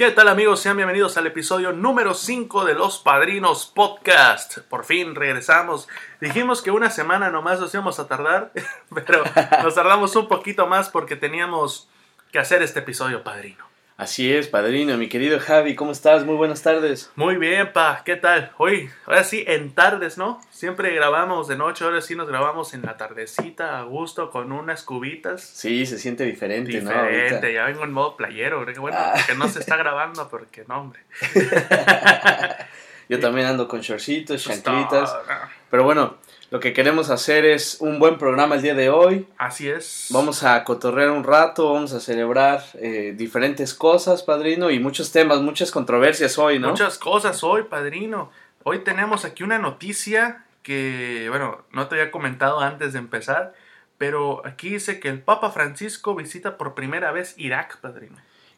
[0.00, 0.60] ¿Qué tal amigos?
[0.60, 4.60] Sean bienvenidos al episodio número 5 de Los Padrinos Podcast.
[4.60, 5.88] Por fin regresamos.
[6.22, 8.50] Dijimos que una semana nomás nos íbamos a tardar,
[8.94, 9.22] pero
[9.62, 11.90] nos tardamos un poquito más porque teníamos
[12.32, 13.69] que hacer este episodio, padrino.
[14.00, 16.24] Así es, padrino, mi querido Javi, ¿cómo estás?
[16.24, 17.12] Muy buenas tardes.
[17.16, 18.50] Muy bien, pa, ¿qué tal?
[18.56, 20.40] Hoy, ahora sí, en tardes, ¿no?
[20.48, 24.84] Siempre grabamos de noche, ahora sí nos grabamos en la tardecita, a gusto, con unas
[24.84, 25.42] cubitas.
[25.42, 26.88] Sí, se siente diferente, ¿no?
[26.88, 29.16] Diferente, ya vengo en modo playero, qué bueno, Ah.
[29.26, 31.00] que no se está grabando, porque no, hombre.
[33.10, 35.12] Yo también ando con shortcitos, Pues, chanclitas.
[35.12, 35.34] no,
[35.70, 36.16] Pero bueno,
[36.50, 39.26] lo que queremos hacer es un buen programa el día de hoy.
[39.38, 40.08] Así es.
[40.10, 45.40] Vamos a cotorrear un rato, vamos a celebrar eh, diferentes cosas, padrino, y muchos temas,
[45.40, 46.70] muchas controversias hoy, ¿no?
[46.70, 48.32] Muchas cosas hoy, padrino.
[48.64, 53.54] Hoy tenemos aquí una noticia que, bueno, no te había comentado antes de empezar,
[53.96, 58.16] pero aquí dice que el Papa Francisco visita por primera vez Irak, padrino.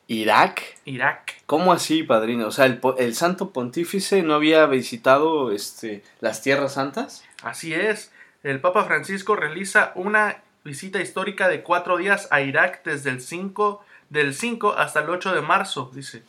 [0.09, 0.63] Irak.
[0.85, 1.43] Irak.
[1.47, 2.47] ¿Cómo así, padrino?
[2.47, 7.25] O sea, el, el santo pontífice no había visitado este, las tierras santas.
[7.43, 8.13] Así es.
[8.43, 13.85] El Papa Francisco realiza una visita histórica de cuatro días a Irak desde el 5,
[14.11, 16.23] del 5 hasta el 8 de marzo, dice.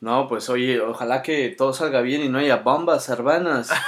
[0.00, 3.70] No, pues oye, ojalá que todo salga bien y no haya bombas hermanas.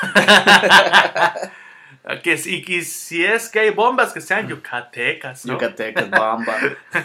[2.23, 5.55] Que, si- y que si es que hay bombas que sean yucatecas, ¿no?
[5.55, 6.55] Yucatecas, bomba.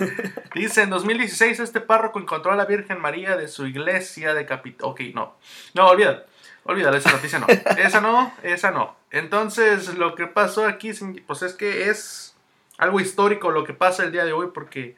[0.54, 4.88] Dice, en 2016 este párroco encontró a la Virgen María de su iglesia de capitán.
[4.92, 5.38] Ok, no.
[5.74, 6.22] No, olvídalo.
[6.64, 7.48] Olvídalo, esa noticia no.
[7.78, 8.96] Esa no, esa no.
[9.10, 10.92] Entonces, lo que pasó aquí,
[11.26, 12.36] pues es que es
[12.78, 14.96] algo histórico lo que pasa el día de hoy porque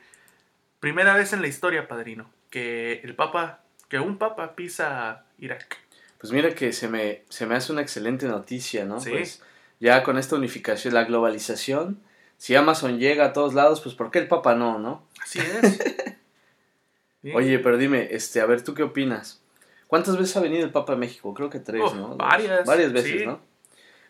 [0.79, 5.77] primera vez en la historia, padrino, que el papa, que un papa pisa Irak.
[6.17, 8.99] Pues mira que se me, se me hace una excelente noticia, ¿no?
[8.99, 9.09] Sí.
[9.11, 9.41] Pues
[9.79, 12.01] ya con esta unificación, la globalización,
[12.37, 15.05] si Amazon llega a todos lados, pues ¿por qué el Papa no, no?
[15.21, 15.79] Así es.
[17.35, 19.42] Oye, pero dime, este, a ver, ¿tú qué opinas?
[19.93, 21.35] ¿Cuántas veces ha venido el Papa a México?
[21.35, 22.15] Creo que tres, Oh, ¿no?
[22.17, 23.25] Varias, Varias veces, sí.
[23.27, 23.39] ¿no?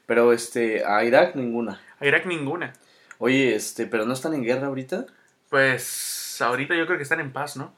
[0.06, 1.82] Pero este, a Irak ninguna.
[2.00, 2.72] A Irak ninguna.
[3.18, 5.06] Oye, este, pero no están en guerra ahorita?
[5.50, 7.74] Pues ahorita yo creo que están en paz, ¿no?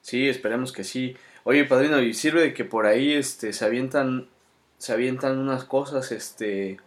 [0.00, 1.16] Sí, esperemos que sí.
[1.42, 4.28] Oye, padrino, y sirve de que por ahí este se avientan
[4.78, 6.78] se avientan unas cosas este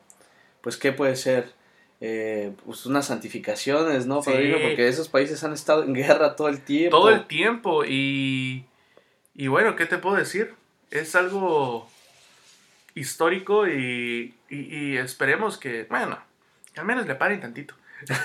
[0.61, 1.51] pues qué puede ser
[1.99, 4.31] eh, pues unas santificaciones, ¿no, Sí.
[4.31, 4.59] padrino?
[4.61, 6.95] Porque esos países han estado en guerra todo el tiempo.
[6.97, 8.63] todo el tiempo y
[9.37, 10.53] y bueno qué te puedo decir
[10.91, 11.89] es algo
[12.95, 16.19] histórico y, y, y esperemos que bueno
[16.73, 17.75] que al menos le paren tantito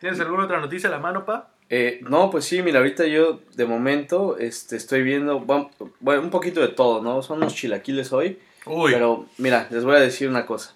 [0.00, 1.50] ¿Tienes alguna otra noticia a la mano, pa?
[1.68, 6.60] Eh, no, pues sí, mira, ahorita yo de momento este estoy viendo bueno, un poquito
[6.60, 7.22] de todo, ¿no?
[7.22, 10.74] Son unos chilaquiles hoy, Uy, pero mira, les voy a decir una cosa.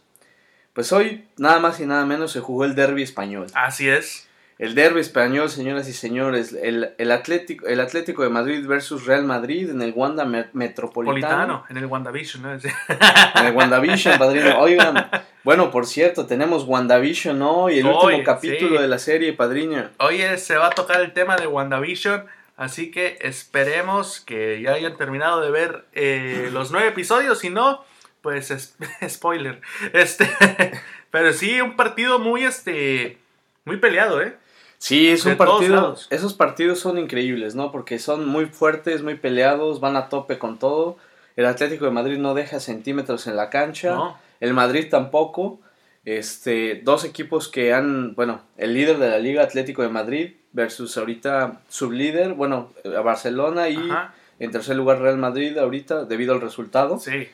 [0.73, 3.47] Pues hoy nada más y nada menos se jugó el derby español.
[3.55, 4.27] así es.
[4.61, 9.25] El derby español, señoras y señores, el, el, Atlético, el Atlético de Madrid versus Real
[9.25, 11.15] Madrid en el Wanda Me- Metropolitano.
[11.15, 12.53] Politano, en el WandaVision, ¿no?
[13.41, 14.59] En el WandaVision, padrino.
[14.61, 15.11] Oigan,
[15.45, 18.83] bueno, por cierto, tenemos WandaVision hoy, el último capítulo sí.
[18.83, 19.89] de la serie, padrino.
[19.99, 22.27] Oye, se va a tocar el tema de WandaVision,
[22.59, 27.83] así que esperemos que ya hayan terminado de ver eh, los nueve episodios, si no,
[28.21, 28.77] pues es-
[29.09, 29.63] spoiler.
[29.95, 30.29] Este,
[31.11, 33.17] pero sí, un partido muy, este,
[33.65, 34.37] muy peleado, ¿eh?
[34.81, 35.95] Sí, es De un partido.
[36.09, 37.71] Esos partidos son increíbles, ¿no?
[37.71, 40.97] Porque son muy fuertes, muy peleados, van a tope con todo.
[41.37, 43.95] El Atlético de Madrid no deja centímetros en la cancha.
[43.95, 44.17] ¿No?
[44.41, 45.61] El Madrid tampoco.
[46.07, 50.97] Este, dos equipos que han, bueno, el líder de la Liga Atlético de Madrid versus
[50.97, 56.41] ahorita sublíder, bueno, a Barcelona y Ajá, en tercer lugar Real Madrid ahorita debido al
[56.41, 56.99] resultado.
[56.99, 57.29] sí,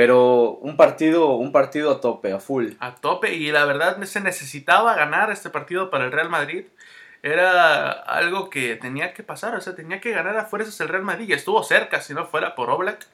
[0.00, 2.70] Pero un partido, un partido a tope, a full.
[2.78, 3.34] a tope.
[3.34, 6.64] Y la verdad se necesitaba ganar este partido para el Real Madrid.
[7.22, 11.02] Era algo que tenía que pasar, o sea, tenía que ganar a fuerzas el Real
[11.02, 11.28] Madrid.
[11.28, 13.06] Y estuvo cerca, si no fuera por Oblak.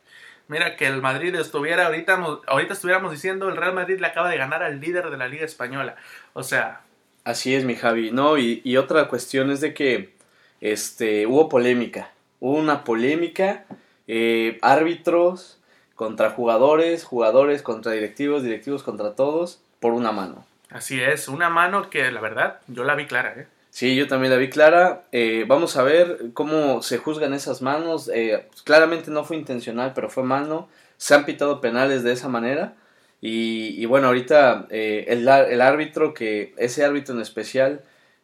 [0.47, 4.37] Mira que el Madrid estuviera ahorita, ahorita estuviéramos diciendo el Real Madrid le acaba de
[4.39, 5.97] ganar al líder de la Liga Española.
[6.35, 6.83] O sea,
[7.25, 8.13] Así es, mi Javi.
[8.13, 10.15] No, y, y otra cuestión es de que
[10.61, 12.13] este, hubo polémica.
[12.39, 13.65] Hubo una polémica.
[14.07, 15.59] eh, árbitros
[15.97, 20.47] contra jugadores, jugadores contra directivos, directivos contra todos, por una mano.
[20.71, 23.47] así es, una mano que la verdad yo la vi clara, ¿eh?
[23.71, 25.03] Sí, yo también la vi clara.
[25.13, 28.11] Eh, vamos a ver cómo se juzgan esas manos.
[28.15, 30.71] Eh, claramente no fue intencional, pero fue mano.
[30.97, 32.73] Se han pitado penales de esa manera.
[33.21, 37.83] Y, y bueno, ahorita eh, el, el árbitro, que ese árbitro en especial,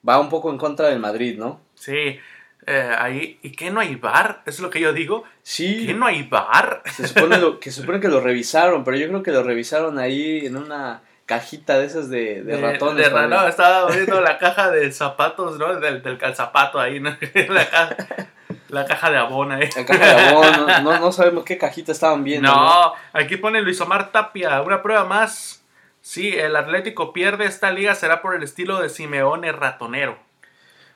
[0.08, 1.60] va un poco en contra del Madrid, ¿no?
[1.75, 2.18] Sí,
[2.67, 4.43] eh, ahí, ¿y qué no hay bar?
[4.47, 5.25] Es lo que yo digo.
[5.43, 6.82] Sí, ¿Qué no hay bar?
[6.87, 9.99] se supone, lo, que se supone que lo revisaron, pero yo creo que lo revisaron
[9.99, 13.05] ahí en una cajita de esas de, de ratones.
[13.05, 13.29] de ra- padre.
[13.37, 15.75] no, estaba viendo la caja de zapatos, ¿no?
[15.81, 17.17] Del, del calzapato ahí, ¿no?
[17.49, 17.97] la caja.
[18.69, 19.69] La caja de abona, eh.
[19.76, 22.50] La caja de abono, no, no sabemos qué cajita estaban viendo.
[22.50, 25.62] No, aquí pone Luis Omar Tapia, una prueba más.
[26.00, 30.19] Sí, el Atlético pierde esta liga será por el estilo de Simeone ratonero.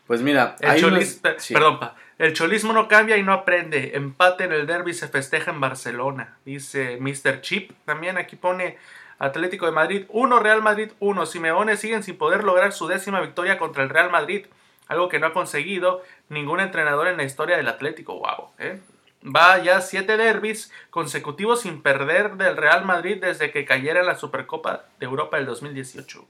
[0.06, 1.54] Pues mira, El hay cholis- unos- per- sí.
[1.54, 1.96] Perdón, pa.
[2.18, 3.92] El cholismo no cambia y no aprende.
[3.94, 6.38] Empate en el derby se festeja en Barcelona.
[6.44, 7.40] Dice Mr.
[7.42, 7.72] Chip.
[7.84, 8.78] También aquí pone
[9.18, 11.26] Atlético de Madrid 1, Real Madrid 1.
[11.26, 14.46] Simeone siguen sin poder lograr su décima victoria contra el Real Madrid.
[14.88, 18.14] Algo que no ha conseguido ningún entrenador en la historia del Atlético.
[18.18, 18.50] Wow.
[18.60, 18.80] ¿eh?
[19.24, 24.14] Va ya siete derbis consecutivos sin perder del Real Madrid desde que cayera en la
[24.14, 26.24] Supercopa de Europa del 2018.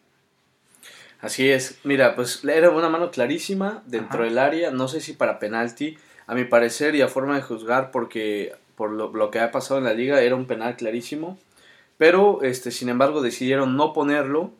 [1.20, 4.24] Así es, mira, pues era una mano clarísima dentro Ajá.
[4.28, 5.96] del área, no sé si para penalti,
[6.26, 9.78] a mi parecer y a forma de juzgar porque por lo, lo que ha pasado
[9.78, 11.38] en la liga era un penal clarísimo,
[11.96, 14.52] pero este sin embargo decidieron no ponerlo,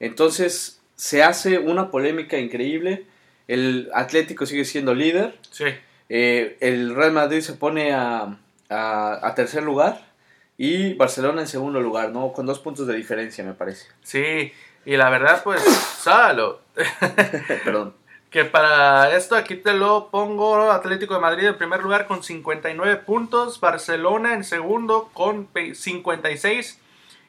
[0.00, 3.06] entonces se hace una polémica increíble,
[3.48, 5.64] el Atlético sigue siendo líder, Sí.
[6.08, 8.38] eh, el Real Madrid se pone a,
[8.68, 10.12] a- a tercer lugar
[10.58, 12.32] y Barcelona en segundo lugar, ¿no?
[12.32, 14.52] Con dos puntos de diferencia me parece, Sí.
[14.84, 16.60] Y la verdad, pues, sábalo.
[17.64, 17.94] perdón.
[18.30, 22.96] Que para esto aquí te lo pongo Atlético de Madrid en primer lugar con 59
[22.96, 26.80] puntos, Barcelona en segundo con pe- 56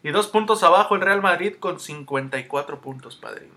[0.03, 3.51] y dos puntos abajo el Real Madrid con 54 puntos, padrino.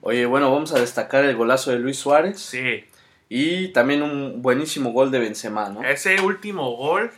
[0.00, 2.84] Oye, bueno, vamos a destacar el golazo de Luis Suárez Sí,
[3.28, 5.84] y también un buenísimo gol de Benzema, ¿no?
[5.84, 7.12] ese último gol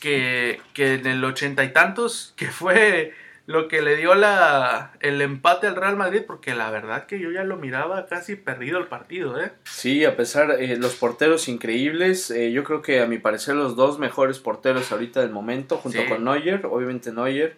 [0.00, 3.14] que, que en el ochenta y tantos, que fue
[3.46, 7.30] lo que le dio la, el empate al Real Madrid, porque la verdad que yo
[7.30, 9.52] ya lo miraba casi perdido el partido, ¿eh?
[9.64, 13.76] Sí, a pesar eh, los porteros increíbles, eh, yo creo que a mi parecer los
[13.76, 16.06] dos mejores porteros ahorita del momento, junto Sí.
[16.08, 17.56] con Neuer, obviamente Neuer,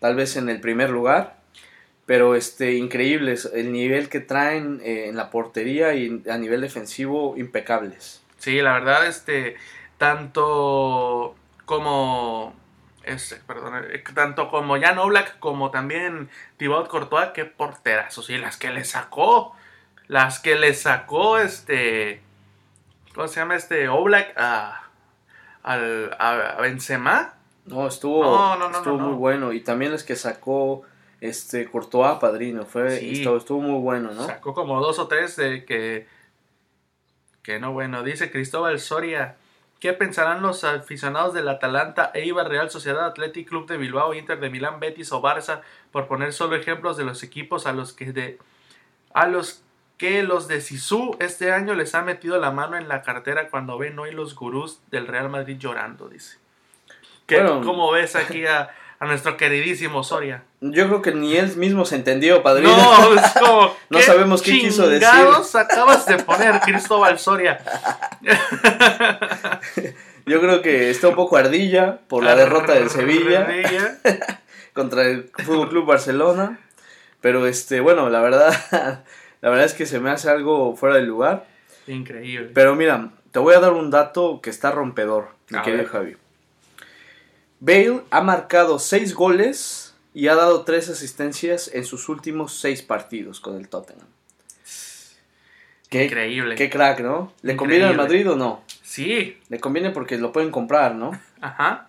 [0.00, 1.36] tal vez en el primer lugar,
[2.04, 7.36] pero este increíbles el nivel que traen eh, en la portería y a nivel defensivo
[7.38, 8.22] impecables.
[8.36, 9.56] Sí, la verdad, este,
[9.96, 11.34] tanto
[11.64, 12.54] como,
[13.04, 18.56] este, perdón, eh, tanto como Jan Oblak como también Thibaut Courtois, qué porterazos, y las
[18.56, 19.54] que le sacó,
[20.08, 22.22] las que le sacó, este,
[23.14, 24.82] ¿cómo se llama este Oblak a,
[25.62, 27.34] al, a Benzema?
[27.66, 30.82] No, estuvo, No, no, no, estuvo muy bueno y también los que sacó
[31.20, 33.12] este Courtois, padrino, fue Sí.
[33.18, 34.26] estuvo, estuvo muy bueno, ¿no?
[34.26, 36.08] Sacó como dos o tres de que,
[37.42, 39.36] que no, bueno, dice Cristóbal Soria.
[39.82, 44.48] ¿Qué pensarán los aficionados del Atalanta, Eibar, Real Sociedad, Athletic Club de Bilbao, Inter de
[44.48, 48.38] Milán, Betis o Barça, por poner solo ejemplos de los equipos a los que de
[49.12, 49.64] a los
[49.98, 53.76] que los de Sisu este año les ha metido la mano en la cartera cuando
[53.76, 56.38] ven hoy los gurús del Real Madrid llorando, dice.
[57.26, 57.62] ¿Qué, Bueno.
[57.64, 58.70] ¿Cómo ves aquí a,
[59.02, 60.44] a nuestro queridísimo Soria?
[60.60, 62.70] Yo creo que ni él mismo se entendió, padrino.
[62.76, 63.74] No, es como.
[63.90, 65.08] No sabemos qué quiso decir.
[65.08, 67.58] acabas de poner, Cristóbal Soria?
[70.24, 73.48] Yo creo que está un poco ardilla por la derrota del Sevilla
[74.72, 76.60] contra el Fútbol Club Barcelona.
[77.20, 78.54] Pero este, bueno, la verdad,
[79.40, 81.44] la verdad es que se me hace algo fuera de lugar.
[81.88, 82.52] Increíble.
[82.54, 85.90] Pero mira, te voy a dar un dato que está rompedor, mi A querido ver.
[85.90, 86.16] Javi.
[87.64, 93.38] Bale ha marcado 6 goles y ha dado 3 asistencias en sus últimos 6 partidos
[93.38, 94.08] con el Tottenham.
[95.88, 96.56] Qué, Increíble.
[96.56, 97.32] qué crack, ¿no?
[97.42, 97.96] ¿Le conviene al.
[97.96, 98.64] Madrid o no?
[98.82, 101.12] Sí, Le conviene porque lo pueden comprar, ¿no?
[101.40, 101.88] ajá.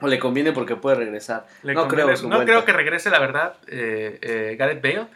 [0.00, 1.46] O le conviene porque puede regresar.
[1.62, 5.06] Le no conviene- creo no creo que regrese, la verdad, eh, eh, Gareth Bale.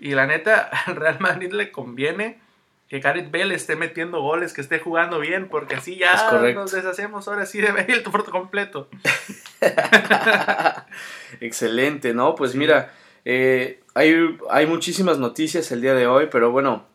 [0.00, 2.40] Y la neta, al Real Madrid le conviene
[2.88, 7.28] que Gareth Bale esté metiendo goles, que esté jugando bien, porque así ya nos deshacemos
[7.28, 8.88] ahora sí de Bale por completo.
[11.40, 12.34] Excelente, ¿no?
[12.34, 12.92] Pues mira,
[13.26, 16.86] eh, hay, hay muchísimas noticias el día de hoy, pero bueno,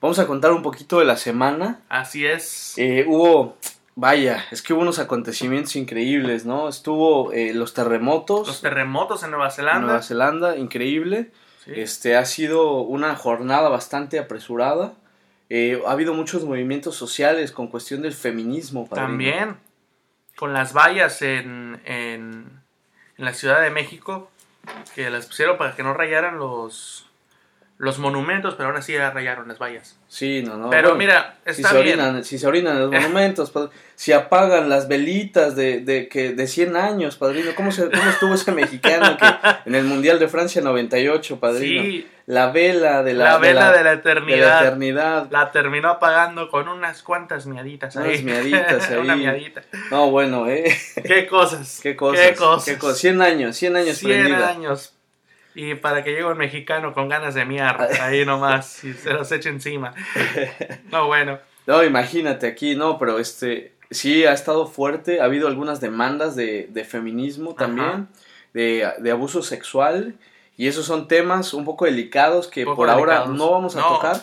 [0.00, 1.80] vamos a contar un poquito de la semana.
[1.88, 2.74] Así es.
[2.76, 3.56] Eh, hubo,
[3.96, 6.68] vaya, es que hubo unos acontecimientos increíbles, ¿no?
[6.68, 9.80] Estuvo eh, los terremotos Los terremotos en Nueva en Zelanda.
[9.80, 11.32] Nueva Zelanda, increíble.
[11.64, 11.72] Sí.
[11.74, 14.94] Este ha sido una jornada bastante apresurada.
[15.50, 18.88] Eh, ha habido muchos movimientos sociales con cuestión del feminismo.
[18.88, 19.08] padrino.
[19.08, 19.56] También
[20.36, 22.62] con las vallas en, en,
[23.18, 24.30] en la Ciudad de México,
[24.94, 27.09] que las pusieron para que no rayaran los,
[27.80, 29.98] los monumentos, pero aún así ya rayaron las vallas.
[30.06, 30.68] Sí, no, no.
[30.68, 31.98] pero bueno, mira, si está se, bien.
[31.98, 36.46] orinan, si se orinan los monumentos, padre- si apagan las velitas de, de, que, de
[36.46, 37.52] 100 años, padrino.
[37.56, 39.24] ¿Cómo, se, ¿Cómo estuvo ese mexicano que
[39.66, 41.82] en el Mundial de Francia 98, padrino?
[41.82, 44.60] Sí, La vela de la, la, vela de la, de eternidad.
[44.60, 45.26] la eternidad.
[45.30, 48.10] La terminó apagando con unas cuantas miaditas ahí.
[48.10, 49.18] Unas miaditas Una ahí.
[49.20, 49.62] miadita.
[49.90, 50.76] No, bueno, ¿eh?
[51.02, 51.80] Qué cosas.
[51.82, 52.26] Qué cosas.
[52.26, 52.64] Qué cosas.
[52.66, 52.98] qué cosas.
[52.98, 54.48] 100 años, 100 años 100 prendida.
[54.50, 54.94] años.
[55.54, 59.30] Y para que llegue un mexicano con ganas de miar ahí nomás y se los
[59.32, 59.94] eche encima.
[60.90, 61.38] No, bueno.
[61.66, 66.66] No, imagínate aquí, no, pero este, sí ha estado fuerte, ha habido algunas demandas de,
[66.70, 68.08] de feminismo también,
[68.54, 70.14] de, de abuso sexual,
[70.56, 73.88] y esos son temas un poco delicados que Poco por ahora no vamos a No.
[73.94, 74.16] tocar,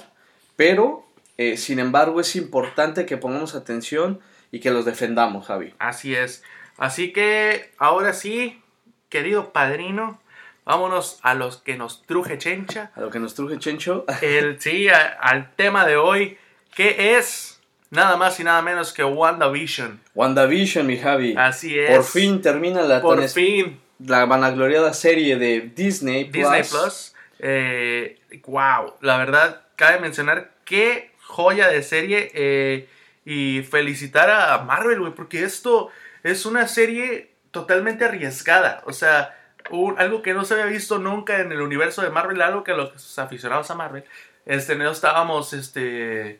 [0.55, 1.05] pero
[1.37, 4.19] eh, sin embargo es importante que pongamos atención
[4.51, 5.73] y que los defendamos, Javi.
[5.79, 6.43] Así es.
[6.77, 8.61] Así que ahora sí,
[9.09, 10.19] querido padrino,
[10.67, 12.91] vámonos a los que nos truje chencha.
[12.95, 14.05] A lo que nos truje Chencho.
[14.21, 16.37] El, sí, a- al tema de hoy,
[16.75, 17.59] que es
[17.89, 19.99] nada más y nada menos que WandaVision.
[20.13, 21.35] WandaVision, mi Javi.
[21.37, 21.89] Así es.
[21.95, 26.43] Por fin termina la, Por tan fin, la vanagloriada serie de Disney Plus.
[26.43, 27.13] Disney Plus.
[27.39, 32.29] Eh, wow, la verdad, cabe mencionar qué joya de serie.
[32.33, 32.89] eh,
[33.29, 35.89] y felicitar a Marvel, güey, porque esto
[36.23, 38.81] es una serie totalmente arriesgada.
[38.85, 39.36] O sea,
[39.69, 42.73] un- algo que no se había visto nunca en el universo de Marvel, algo que
[42.73, 44.03] los aficionados a Marvel,
[44.45, 46.39] este, no estábamos, este,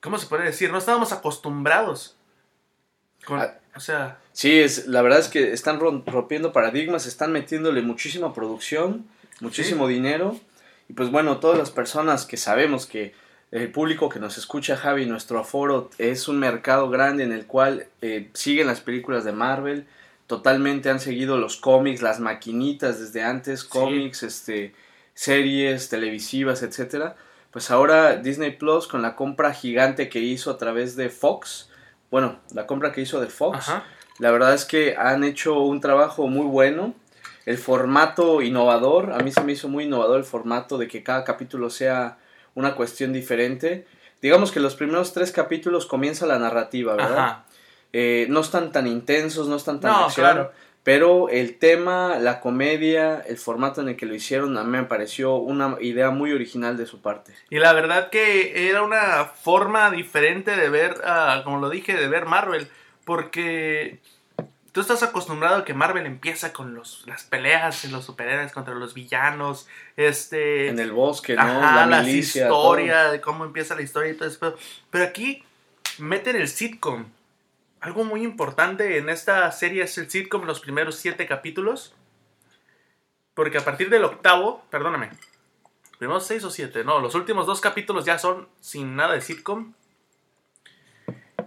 [0.00, 0.70] ¿cómo se puede decir?
[0.72, 2.16] No estábamos acostumbrados.
[3.24, 3.54] Con- Ah.
[3.76, 8.32] o sea, Sí, es, la verdad es que están rom- rompiendo paradigmas, están metiéndole muchísima
[8.32, 9.06] producción,
[9.40, 10.40] muchísimo dinero.
[10.88, 13.14] Y pues bueno, todas las personas que sabemos que
[13.50, 17.86] el público que nos escucha, Javi, nuestro aforo es un mercado grande en el cual
[18.00, 19.86] eh, siguen las películas de Marvel,
[20.32, 24.72] totalmente han seguido los cómics, las maquinitas desde antes, cómics, este,
[25.12, 27.16] series televisivas, etcétera.
[27.50, 31.68] Pues ahora Disney Plus con la compra gigante que hizo a través de Fox,
[32.10, 33.84] bueno, la compra que hizo de Fox, ajá.
[34.20, 36.94] la verdad es que han hecho un trabajo muy bueno.
[37.44, 41.24] El formato innovador, a mí se me hizo muy innovador el formato de que cada
[41.24, 42.16] capítulo sea
[42.54, 43.86] una cuestión diferente.
[44.22, 47.18] Digamos que los primeros tres capítulos comienza la narrativa, ¿verdad?
[47.18, 47.44] Ajá.
[47.92, 50.52] Eh, no están tan intensos, no están tan No, acción, claro.
[50.82, 54.84] pero el tema, la comedia, el formato en el que lo hicieron, a mí me
[54.84, 57.34] pareció una idea muy original de su parte.
[57.50, 60.96] Y la verdad que era una forma diferente de ver,
[61.44, 62.68] como lo dije, de ver Marvel.
[63.04, 64.00] Porque
[64.72, 68.74] tú estás acostumbrado a que Marvel empieza con los, las peleas en los superhéroes contra
[68.74, 69.68] los villanos.
[69.96, 70.68] Este.
[70.68, 71.42] En el bosque, ¿no?
[71.42, 74.56] Ajá, la historias, de cómo empieza la historia y todo eso.
[74.90, 75.44] Pero aquí
[75.98, 77.06] meten el sitcom.
[77.82, 81.96] Algo muy importante en esta serie es el sitcom, los primeros siete capítulos.
[83.34, 85.10] Porque a partir del octavo, perdóname,
[85.98, 89.74] primeros seis o siete, no, los últimos dos capítulos ya son sin nada de sitcom.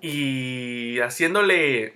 [0.01, 1.93] Y haciéndole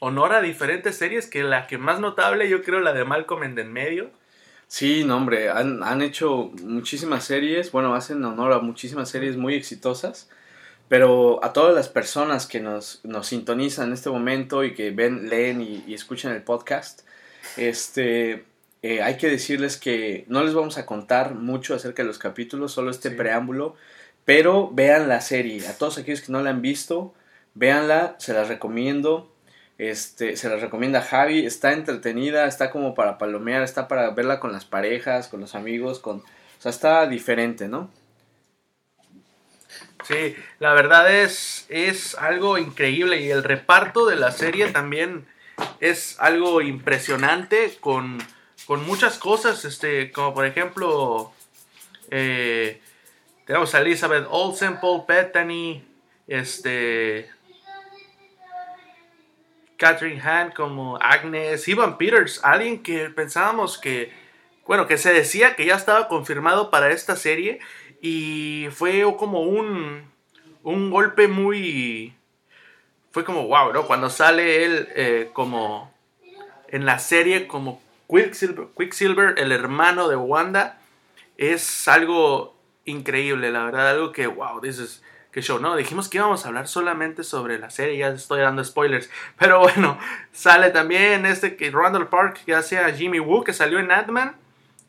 [0.00, 3.58] honor a diferentes series, que la que más notable yo creo la de Malcolm en
[3.58, 4.10] en medio.
[4.66, 9.54] Sí, no, hombre, han, han hecho muchísimas series, bueno, hacen honor a muchísimas series muy
[9.54, 10.28] exitosas,
[10.88, 15.28] pero a todas las personas que nos, nos sintonizan en este momento y que ven,
[15.28, 17.02] leen y, y escuchan el podcast,
[17.56, 18.44] este,
[18.82, 22.72] eh, hay que decirles que no les vamos a contar mucho acerca de los capítulos,
[22.72, 23.16] solo este Sí.
[23.16, 23.74] preámbulo,
[24.24, 27.14] pero vean la serie, a todos aquellos que no la han visto,
[27.54, 29.32] véanla, se las recomiendo.
[29.78, 34.52] Este, se las recomienda Javi, está entretenida, está como para palomear, está para verla con
[34.52, 36.24] las parejas, con los amigos, con, o
[36.58, 37.88] sea, está diferente, ¿no?
[40.04, 45.26] Sí, la verdad es, es algo increíble y el reparto de la serie también
[45.80, 48.18] es algo impresionante con,
[48.66, 51.32] con muchas cosas, este, como por ejemplo,
[52.10, 52.80] eh,
[53.44, 55.84] tenemos a Elizabeth Olsen, Paul Bettany,
[56.26, 57.30] este,
[59.78, 64.12] Catherine Hahn como Agnes, Ivan Peters, alguien que pensábamos que,
[64.66, 67.60] bueno, que se decía que ya estaba confirmado para esta serie
[68.00, 70.02] y fue como un,
[70.62, 72.14] un golpe muy...
[73.10, 73.86] Fue como, wow, ¿no?
[73.86, 75.92] Cuando sale él eh, como
[76.68, 80.78] en la serie como Quicksilver, Quicksilver, el hermano de Wanda,
[81.36, 85.76] es algo increíble, la verdad, algo que, wow, dices, que show, ¿no?
[85.76, 89.98] Dijimos que íbamos a hablar solamente sobre la serie, ya estoy dando spoilers, pero bueno,
[90.32, 94.36] sale también este que Randall Park, ya sea Jimmy Woo, que salió en Ant-Man,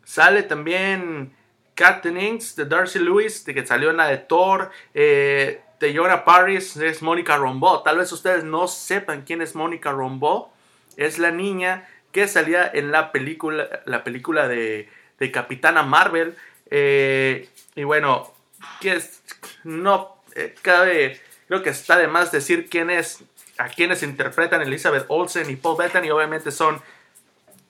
[0.03, 1.33] sale también
[1.79, 6.25] Kat Dennings de Darcy Lewis, de que salió en la de Thor, eh, de Jonah
[6.25, 10.49] Paris, es Mónica Rambeau, tal vez ustedes no sepan quién es Mónica Rambeau,
[10.97, 14.89] es la niña que salía en la película, la película de,
[15.31, 16.35] Capitana Marvel,
[16.69, 18.33] eh, y bueno,
[18.81, 19.01] que
[19.63, 23.23] no eh, cabe, creo que está de más decir quién es,
[23.57, 26.81] a quienes interpretan Elizabeth Olsen y Paul Bettany, obviamente son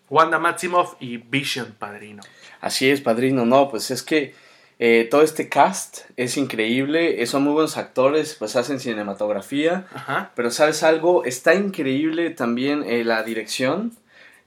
[0.10, 2.24] Wanda Maximoff y Vision, padrino.
[2.62, 4.34] Así es, padrino, no, pues es que
[4.80, 10.32] eh, todo este cast es increíble, eh, son muy buenos actores, pues hacen cinematografía, Ajá.
[10.36, 13.94] pero sabes algo, está increíble también eh, la dirección,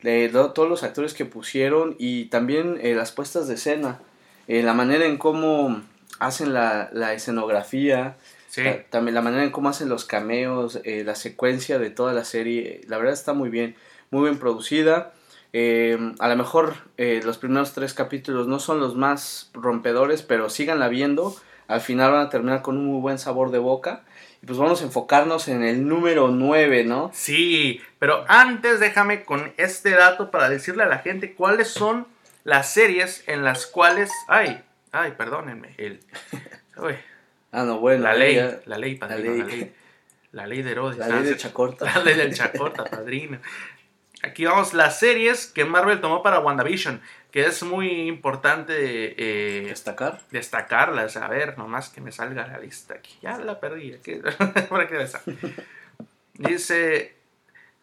[0.03, 4.01] de to- todos los actores que pusieron y también eh, las puestas de escena,
[4.49, 5.81] eh, la manera en cómo
[6.19, 8.17] hacen la, la escenografía,
[8.49, 8.63] Sí.
[8.65, 12.23] Ta- También la manera en cómo hacen los cameos, eh, la secuencia de toda la
[12.27, 13.77] serie, la verdad está muy bien,
[14.11, 15.15] muy bien producida.
[15.53, 20.49] Eh, a lo mejor eh, los primeros tres capítulos no son los más rompedores, pero
[20.51, 21.35] síganla viendo.
[21.69, 24.03] Al final van a terminar con un muy buen sabor de boca.
[24.43, 27.11] Y pues vamos a enfocarnos en el número 9, ¿no?
[27.15, 32.07] Sí, pero antes déjame con este dato para decirle a la gente cuáles son
[32.45, 34.11] las series en las cuales...
[34.27, 35.75] Ay, ay, perdónenme.
[35.79, 36.01] El,
[36.77, 36.95] uy,
[37.53, 38.03] Ah, no, bueno.
[38.03, 39.39] la ley, ya- la ley, padrino, ley.
[39.41, 39.73] la ley.
[40.33, 40.97] La ley de Herodes.
[40.99, 41.39] La ah, ley de sí.
[41.41, 41.85] Chacorta.
[41.95, 43.39] La ley del Chacorta, padrino.
[44.23, 47.01] Aquí vamos, las series que Marvel tomó para WandaVision,
[47.33, 48.75] que es muy importante
[49.19, 50.21] eh, Destacar.
[50.31, 51.17] destacarlas.
[51.17, 53.19] A ver, nomás que me salga la lista aquí.
[53.21, 53.95] Ya la perdí.
[53.95, 54.13] Aquí.
[54.15, 54.35] Aquí
[54.93, 55.23] debe estar.
[56.35, 57.17] Dice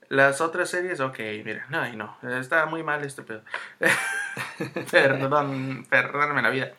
[0.08, 1.00] las otras series.
[1.02, 1.86] Ok, mira, no,
[2.22, 2.40] no.
[2.40, 3.42] Está muy mal este pedo.
[4.92, 6.72] Perdón, perdóname la vida.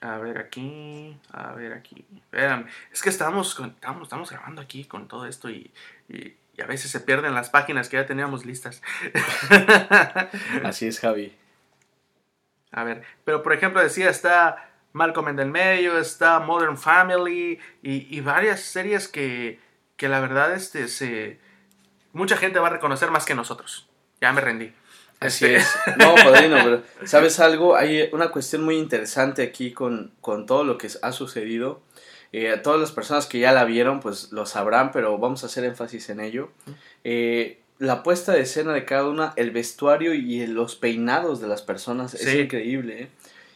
[0.00, 2.04] A ver aquí, a ver aquí.
[2.16, 2.66] Espérame.
[2.92, 5.70] Es que estamos, con- estamos, estamos grabando aquí con todo esto y,
[6.08, 8.82] y- y a veces se pierden las páginas que ya teníamos listas.
[10.64, 11.34] Así es, Javi.
[12.72, 18.14] A ver, pero por ejemplo decía, está Malcolm en el medio, está Modern Family y,
[18.14, 19.60] y varias series que,
[19.96, 21.38] que la verdad este, se,
[22.12, 23.88] mucha gente va a reconocer más que nosotros.
[24.20, 24.72] Ya me rendí.
[25.20, 25.76] Así Este, es.
[25.96, 27.76] No, padrino, pero ¿sabes algo?
[27.76, 31.82] Hay una cuestión muy interesante aquí con, con todo lo que ha sucedido.
[32.32, 35.46] Eh, a todas las personas que ya la vieron, pues lo sabrán, pero vamos a
[35.46, 36.50] hacer énfasis en ello.
[37.04, 41.62] Eh, la puesta de escena de cada una, el vestuario y los peinados de las
[41.62, 42.38] personas es Sí.
[42.40, 43.02] increíble.
[43.02, 43.08] ¿eh?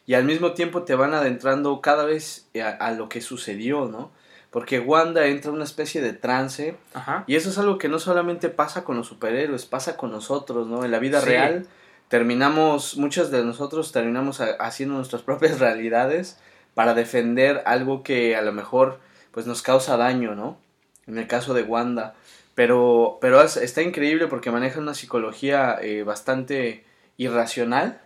[0.07, 4.11] Y al mismo tiempo te van adentrando cada vez a, a lo que sucedió, ¿no?
[4.51, 7.25] Porque Wanda entra en una especie de trance Ajá.
[7.27, 10.85] y eso es algo que no solamente pasa con los superhéroes, pasa con nosotros, ¿no?
[10.85, 11.27] En la vida Sí.
[11.27, 11.67] real
[12.09, 16.39] terminamos, muchos de nosotros terminamos ha- haciendo nuestras propias realidades
[16.75, 18.99] para defender algo que a lo mejor
[19.31, 20.59] pues nos causa daño, ¿no?
[21.07, 22.15] En el caso de Wanda.
[22.55, 26.85] Pero, pero es- está increíble porque maneja una psicología eh, bastante
[27.17, 28.01] irracional,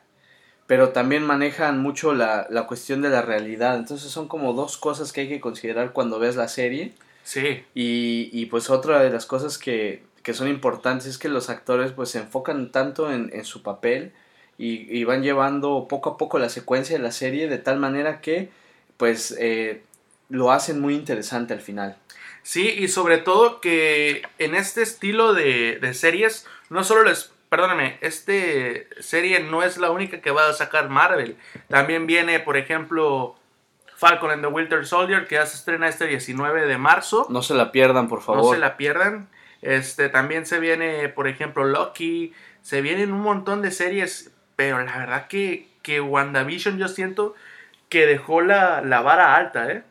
[0.67, 3.77] pero también manejan mucho la, la cuestión de la realidad.
[3.77, 6.93] Entonces son como dos cosas que hay que considerar cuando ves la serie.
[7.25, 11.51] Sí, Y, y pues otra de las cosas que, que son importantes es que los
[11.51, 14.13] actores pues se enfocan tanto en, en su papel
[14.59, 18.21] y, y van llevando poco a poco la secuencia de la serie de tal manera
[18.21, 18.49] que
[18.97, 19.83] pues eh,
[20.29, 21.97] lo hacen muy interesante al final.
[22.43, 27.99] sí, y sobre todo que en este estilo de, de series, no solo les, perdóname,
[28.01, 31.37] este serie no es la única que va a sacar Marvel.
[31.69, 33.37] También viene, por ejemplo,
[33.97, 37.27] Falcon and the Winter Soldier, que ya se estrena este 19 de marzo.
[37.31, 38.55] No se la pierdan, por No favor.
[38.55, 39.29] se la pierdan.
[39.63, 42.33] Este, también se viene, por ejemplo, Loki.
[42.63, 44.31] Se vienen un montón de series.
[44.57, 47.35] Pero la verdad que, que WandaVision yo siento
[47.89, 49.83] que dejó la, la vara alta, ¿eh?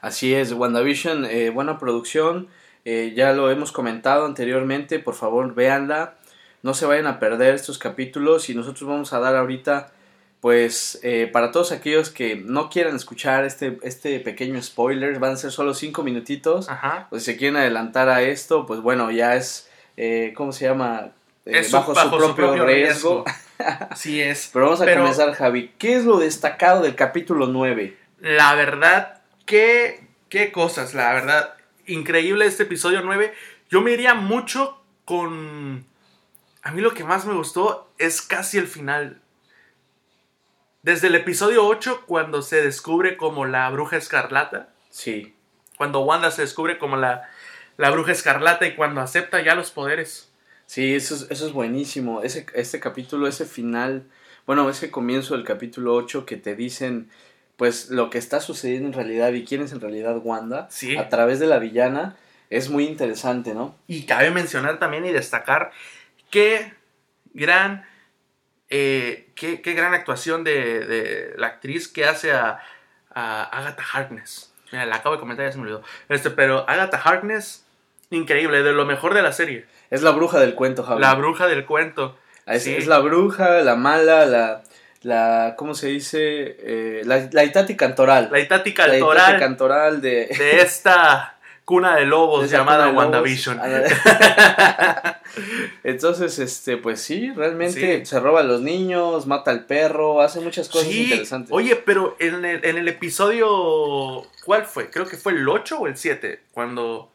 [0.00, 2.48] Así es, WandaVision, eh, buena producción,
[2.84, 6.16] eh, ya lo hemos comentado anteriormente, por favor véanla,
[6.62, 9.92] no se vayan a perder estos capítulos y nosotros vamos a dar ahorita,
[10.40, 15.36] pues eh, para todos aquellos que no quieran escuchar este, este pequeño spoiler, van a
[15.36, 17.06] ser solo 5 minutitos, Ajá.
[17.08, 21.12] pues si se quieren adelantar a esto, pues bueno, ya es, eh, ¿cómo se llama?
[21.46, 23.24] Eh, Es su- bajo, su propio, riesgo.
[23.90, 24.50] Así es.
[24.52, 25.72] Pero vamos a Pero- comenzar, Javi.
[25.78, 27.96] ¿Qué es lo destacado del capítulo 9?
[28.20, 31.54] La verdad, qué, qué cosas, la verdad.
[31.86, 33.32] Increíble este episodio 9.
[33.70, 35.84] Yo me iría mucho con...
[36.62, 39.20] A mí lo que más me gustó es casi el final.
[40.82, 44.68] Desde el episodio 8, cuando se descubre como la bruja escarlata.
[44.90, 45.34] Sí,
[45.76, 47.28] Cuando Wanda se descubre como la,
[47.76, 50.30] la bruja escarlata y cuando acepta ya los poderes.
[50.74, 52.22] Sí, eso es, eso es buenísimo.
[52.22, 54.08] Ese, este capítulo, ese final,
[54.44, 57.08] bueno, ese comienzo del capítulo 8 que te dicen,
[57.56, 60.96] pues, lo que está sucediendo en realidad y quién es en realidad Wanda, Sí.
[60.96, 62.16] a través de la villana,
[62.50, 63.76] es muy interesante, ¿no?
[63.86, 65.70] Y cabe mencionar también y destacar
[66.32, 66.72] qué
[67.34, 67.86] gran,
[68.68, 72.58] eh, qué, qué gran actuación de, de la actriz que hace a,
[73.10, 74.52] a Agatha Harkness.
[74.72, 75.84] Mira, la acabo de comentar, ya se me olvidó.
[76.08, 77.63] Este, pero Agatha Harkness,
[78.10, 79.66] increíble, de lo mejor de la serie.
[79.90, 81.00] Es la bruja del cuento, Javi.
[81.00, 82.16] La bruja del cuento.
[82.46, 82.74] es, sí.
[82.74, 84.62] es la bruja, la mala, la,
[85.02, 86.56] la ¿cómo se dice?
[86.60, 88.28] Eh, la, la Itati Cantoral.
[88.32, 90.26] La Itati La Itati Cantoral Cantoral de...
[90.26, 91.30] de esta
[91.64, 93.04] cuna de lobos de llamada lobos.
[93.04, 93.58] WandaVision.
[95.82, 98.06] Entonces, este, pues sí, realmente Sí.
[98.06, 101.50] se roba a los niños, mata al perro, hace muchas cosas Sí, interesantes.
[101.52, 104.22] oye, pero en el, en el episodio.
[104.44, 104.90] ¿Cuál fue?
[104.90, 106.40] Creo que fue el 8 o el 7.
[106.52, 107.10] Cuando.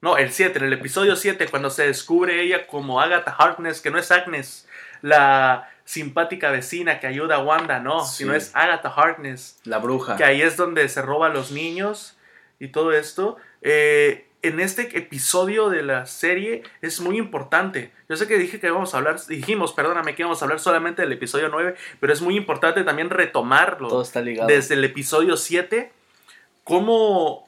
[0.00, 3.90] No, el 7, en el episodio 7, cuando se descubre ella como Agatha Harkness, que
[3.90, 4.68] no es Agnes,
[5.02, 8.18] la simpática vecina que ayuda a Wanda, no, Sí.
[8.18, 10.16] sino es Agatha Harkness, La bruja.
[10.16, 12.16] que ahí es donde se roba a los niños
[12.60, 13.38] y todo esto.
[13.62, 17.90] Eh, en este episodio de la serie es muy importante.
[18.08, 21.02] Yo sé que dije que íbamos a hablar, dijimos, perdóname, que íbamos a hablar solamente
[21.02, 24.46] del episodio 9, pero es muy importante también retomarlo Todo está ligado.
[24.46, 25.90] desde el episodio 7,
[26.62, 27.47] cómo,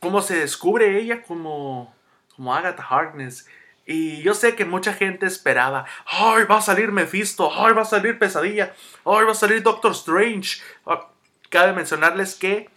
[0.00, 1.94] cómo se descubre ella como,
[2.34, 3.46] como Agatha Harkness.
[3.86, 7.50] Y yo sé que mucha gente esperaba, ¡ay, va a salir Mephisto!
[7.54, 8.74] ¡ay, va a salir Pesadilla!
[9.04, 10.60] ¡ay, va a salir Doctor Strange!
[10.86, 11.08] Ah,
[11.48, 12.68] Cabe mencionarles que,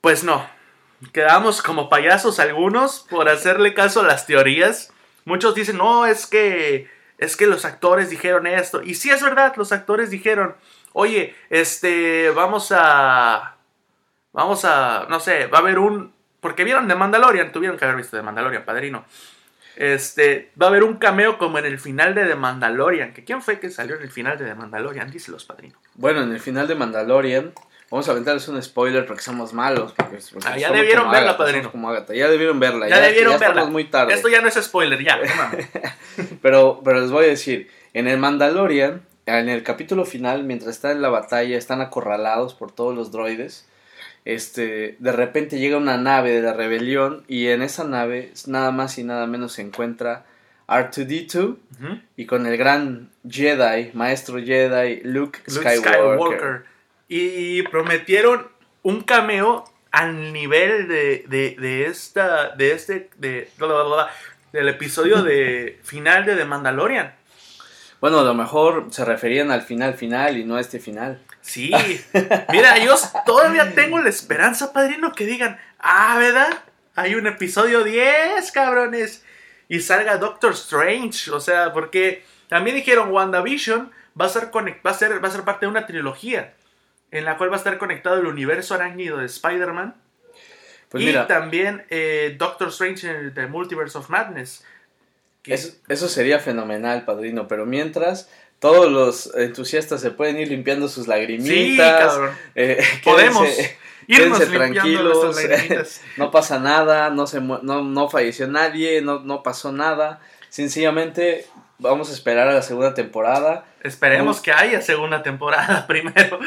[0.00, 0.48] pues no,
[1.12, 4.92] quedamos como payasos algunos por hacerle caso a las teorías.
[5.24, 8.82] Muchos dicen, no, es que, es que los actores dijeron esto.
[8.82, 10.54] Y sí es verdad, los actores dijeron,
[10.92, 13.56] oye, este, vamos a,
[14.32, 17.96] vamos a, no sé, va a haber un, porque vieron de Mandalorian, tuvieron que haber
[17.96, 19.04] visto de Mandalorian, padrino.
[19.76, 23.14] Este, va a haber un cameo como en el final de The Mandalorian.
[23.14, 25.10] ¿Que ¿Quién fue que salió en el final de The Mandalorian?
[25.10, 25.78] Díselos, padrino.
[25.94, 27.52] Bueno, en el final de Mandalorian,
[27.90, 29.92] vamos a aventarles un spoiler porque somos malos.
[29.92, 31.70] Porque, porque Ah, ya debieron verla, Agatha, padrino.
[31.72, 32.12] como Agatha.
[32.14, 32.88] Ya debieron verla.
[32.88, 33.64] Ya, debieron ya verla.
[33.66, 34.12] muy tarde.
[34.12, 35.18] Esto ya no es spoiler, ya.
[36.42, 40.90] Pero, pero les voy a decir, en el Mandalorian, en el capítulo final, mientras están
[40.92, 43.66] en la batalla, están acorralados por todos los droides.
[44.24, 48.98] Este, de repente llega una nave de la rebelión y en esa nave nada más
[48.98, 50.26] y nada menos se encuentra
[50.68, 52.00] R2D2 Ujú.
[52.16, 55.94] y con el gran Jedi, maestro Jedi Luke, Luke Skywalker.
[55.94, 56.64] Skywalker.
[57.08, 58.46] Y prometieron
[58.82, 64.10] un cameo al nivel de, de, de esta, de este, de, bla, bla, bla, bla,
[64.52, 67.14] del episodio de final de The Mandalorian.
[68.00, 71.20] Bueno, a lo mejor se referían al final final y no a este final.
[71.42, 71.72] Sí,
[72.52, 72.94] mira, yo
[73.26, 76.62] todavía tengo la esperanza, padrino, que digan, ah, ¿verdad?
[76.94, 79.24] Hay un episodio 10, cabrones.
[79.68, 84.94] Y salga Doctor Strange, o sea, porque también dijeron WandaVision va a ser, va a
[84.94, 86.52] ser, va a ser parte de una trilogía
[87.12, 89.94] en la cual va a estar conectado el universo arácnido de Spider-Man
[90.88, 94.64] Pues y mira, también eh, Doctor Strange en el The Multiverse of Madness.
[95.42, 98.28] que- Eso, eso sería fenomenal, padrino, pero mientras
[98.60, 102.12] todos los entusiastas se pueden ir limpiando sus sí, lagrimitas.
[102.14, 102.30] cabrón.
[102.54, 106.00] eh, Podemos quédense- irnos quédense lagrimitas.
[106.16, 110.20] no pasa nada, no, se no, no falleció nadie, no, no pasó nada.
[110.50, 111.46] Sencillamente
[111.78, 113.64] vamos a esperar a la segunda temporada.
[113.82, 116.38] Esperemos que haya segunda temporada primero.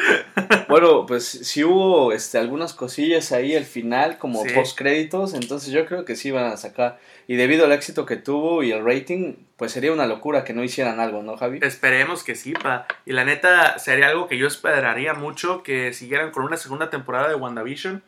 [0.69, 4.49] Bueno, pues sí hubo este, algunas cosillas ahí al final, como Sí.
[4.54, 6.99] post créditos, entonces yo creo que sí van a sacar.
[7.27, 10.63] Y debido al éxito que tuvo y el rating, pues sería una locura que no
[10.63, 11.59] hicieran algo, ¿no, Javi?
[11.62, 12.86] Esperemos que sí, pa.
[13.05, 17.29] Y la neta, sería algo que yo esperaría mucho que siguieran con una segunda temporada
[17.29, 18.03] de WandaVision.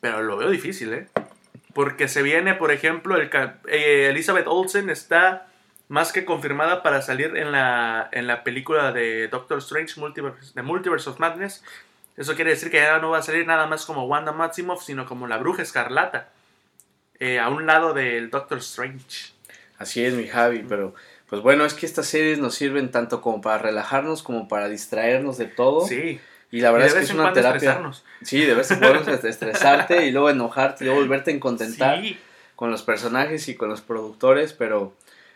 [0.00, 1.06] Pero lo veo difícil, ¿eh?
[1.74, 3.30] Porque se viene, por ejemplo, el
[3.68, 5.46] eh, Elizabeth Olsen está
[5.88, 10.62] más que confirmada para salir en la, en la película de Doctor Strange, Multiverse, The
[10.62, 11.62] Multiverse of Madness.
[12.16, 15.06] Eso quiere decir que ya no va a salir nada más como Wanda Maximoff, sino
[15.06, 16.30] como la Bruja Escarlata.
[17.22, 19.32] Eh, a un lado del Doctor Strange.
[19.78, 20.94] Así es, mi Javi, pero
[21.28, 25.38] pues bueno, es que estas series nos sirven tanto como para relajarnos como para distraernos
[25.38, 25.86] de todo.
[25.86, 26.20] Sí.
[26.50, 27.56] Y la Y verdad es que es una terapia.
[27.56, 28.04] estresarnos.
[28.22, 32.00] Sí, de vez en cuando est- estresarte y luego enojarte y luego volverte a contentar
[32.02, 32.18] Sí.
[32.56, 34.94] con los personajes y con los productores, pero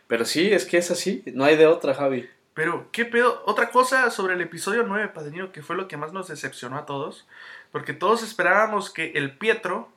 [0.09, 2.29] pero sí, es que es así, no hay de otra, Javi.
[2.55, 3.43] Pero, ¿qué pedo?
[3.45, 6.87] Otra cosa sobre el episodio 9, Padrino, que fue lo que más nos decepcionó a
[6.87, 7.27] todos.
[7.73, 9.89] Porque todos esperábamos que el Pietro,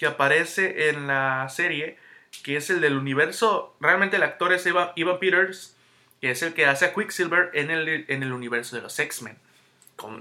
[0.00, 1.98] que aparece en la serie,
[2.42, 5.76] que es el del universo, realmente el actor es Evan, Evan Peters,
[6.22, 9.36] que es el que hace a Quicksilver en el, en el universo de los X-Men,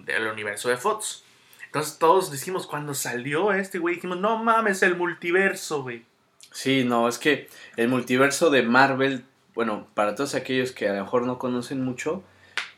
[0.03, 1.23] del universo de Fox.
[1.67, 6.03] Entonces todos decimos, cuando salió este güey, dijimos, no mames, el multiverso, güey.
[6.51, 9.23] Sí, no, es que el multiverso de Marvel,
[9.55, 12.21] bueno, para todos aquellos que a lo mejor no conocen mucho,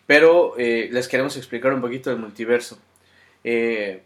[0.06, 2.78] pero eh, les queremos explicar un poquito del multiverso.
[3.44, 4.04] Eh,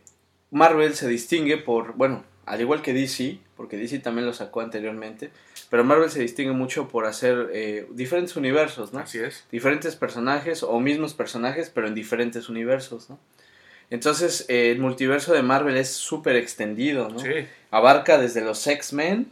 [0.50, 5.32] Marvel se distingue por, bueno, al igual que DC, porque DC también lo sacó anteriormente,
[5.70, 9.00] pero Marvel se distingue mucho por hacer eh, diferentes universos, ¿no?
[9.00, 9.46] Así es.
[9.52, 13.20] diferentes personajes o mismos personajes, pero en diferentes universos, ¿no?
[13.90, 17.20] Entonces, eh, el multiverso de Marvel es súper extendido, ¿no?
[17.20, 17.48] Sí.
[17.72, 19.32] Abarca desde los X-Men,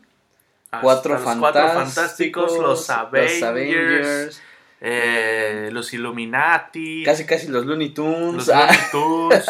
[0.81, 4.41] Cuatro los Fantásticos, Cuatro Fantásticos, los Avengers, Avengers,
[4.85, 9.45] eh, los Illuminati, casi casi los Looney Tunes, los ah, Looney Tunes,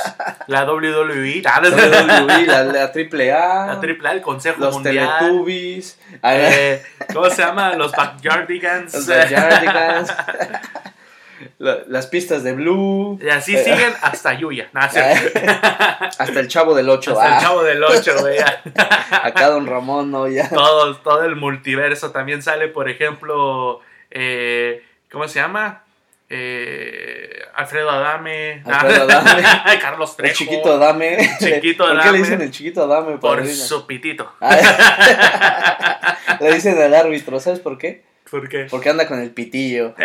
[0.45, 5.99] la WWE, ah, WWE, la, la Triple A, la AAA, el Consejo los Mundial, Teletubbies,
[6.21, 7.73] ah, eh, ¿cómo se llama?
[7.73, 8.93] Los Backyardigans.
[8.93, 10.13] los Backyardigans,
[11.57, 14.69] la- las pistas de Blue, Y así siguen hasta Yuya.
[14.71, 18.37] No, hasta el Chavo del 8, hasta el Chavo del 8, güey.
[18.39, 20.27] acá Don Ramón, ¿no?
[20.27, 20.47] Ya.
[20.49, 22.11] todo, todo el multiverso.
[22.11, 24.83] También sale, por ejemplo, eh,
[25.13, 25.84] ¿cómo se llama?
[26.30, 29.43] eh, Alfredo Adame, Alfredo Adame.
[29.82, 31.30] Carlos Trejo, El chiquito Adame.
[31.39, 32.12] Chiquito ¿Por qué Adame.
[32.12, 33.17] le dicen el chiquito Adame?
[33.17, 33.54] por padrino?
[33.54, 34.34] su pitito.
[34.41, 38.04] Ah, le dicen al árbitro, ¿sabes por qué?
[38.32, 38.65] ¿Por qué?
[38.69, 39.93] Porque anda con el pitillo.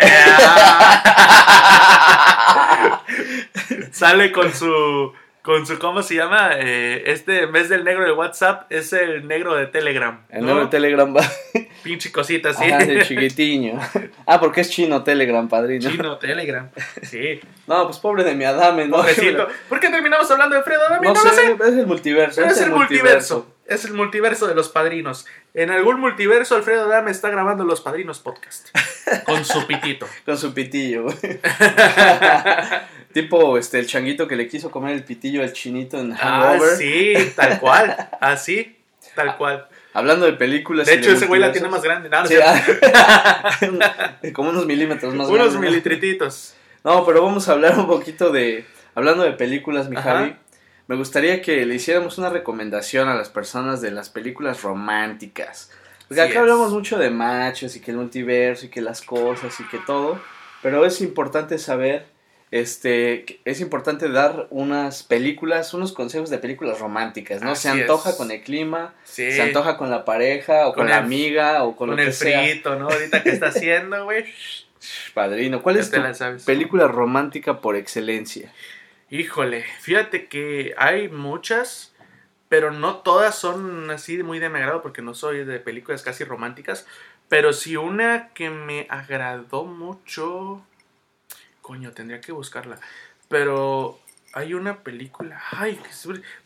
[3.91, 5.13] Sale con su
[5.49, 6.51] con su ¿cómo se llama?
[6.59, 10.23] Eh, este en vez del negro de WhatsApp es el negro de Telegram.
[10.29, 10.53] El ¿no?
[10.53, 11.23] nuevo Telegram va.
[11.83, 12.49] Pinche cosita.
[12.49, 13.79] Ajá, el chiquitiño.
[14.27, 15.89] Ah, porque es chino Telegram, padrino.
[15.89, 16.69] Chino Telegram.
[17.01, 17.39] Sí.
[17.65, 18.97] No, pues pobre de mi Adame, ¿no?
[18.97, 19.47] Pobrecito.
[19.67, 21.07] ¿Por qué terminamos hablando de Fredo Adame?
[21.07, 21.53] No, No, lo sé, sé.
[21.53, 22.43] es el multiverso.
[22.43, 23.55] Es, el multiverso.
[23.69, 25.25] Es el multiverso de los padrinos.
[25.53, 28.69] En algún multiverso, Alfredo Adame está grabando Los Padrinos Podcast.
[29.25, 30.07] Con su pitito.
[30.25, 31.03] Con su pitillo.
[31.03, 31.15] güey.
[33.13, 36.77] tipo este el changuito que le quiso comer el pitillo al chinito en Ah, Hangover.
[36.77, 38.09] sí, tal cual.
[38.19, 38.77] Así,
[39.15, 39.67] tal cual.
[39.93, 40.87] Hablando de películas.
[40.87, 42.09] De hecho, ese güey la tiene más grande.
[42.09, 43.57] No, no Sí, ah.
[44.33, 45.61] Como unos milímetros más Unos grande, ¿no?
[45.61, 46.55] militrititos.
[46.83, 48.65] No, pero vamos a hablar un poquito de.
[48.95, 49.95] Hablando de películas, mi.
[49.95, 50.35] Javi.
[50.89, 55.69] Me gustaría que le hiciéramos una recomendación a las personas de las películas románticas.
[56.07, 56.41] Porque Así acá es.
[56.41, 60.19] hablamos mucho de machos y que el multiverso y que las cosas y que todo.
[60.63, 62.07] Pero es importante saber.
[62.51, 67.53] Este, es importante dar unas películas, unos consejos de películas románticas, ¿no?
[67.55, 68.15] se antoja es.
[68.15, 69.31] con el clima, Sí.
[69.31, 72.01] se antoja con la pareja o con, Con la el- amiga o con, con lo
[72.01, 72.41] el que sea.
[72.41, 72.89] frito, ¿no?
[72.89, 74.25] Ahorita que está haciendo, güey.
[75.13, 78.51] Padrino, ¿cuál Ya es tu película romántica por excelencia?
[79.11, 81.93] Híjole, fíjate que hay muchas,
[82.47, 86.23] pero no todas son así muy de mi agrado porque no soy de películas casi
[86.23, 86.85] románticas.
[87.27, 90.63] Pero sí una que me agradó mucho.
[91.61, 92.79] Coño, tendría que buscarla.
[93.29, 93.99] Pero
[94.39, 95.41] hay una película.
[95.51, 95.77] Ay,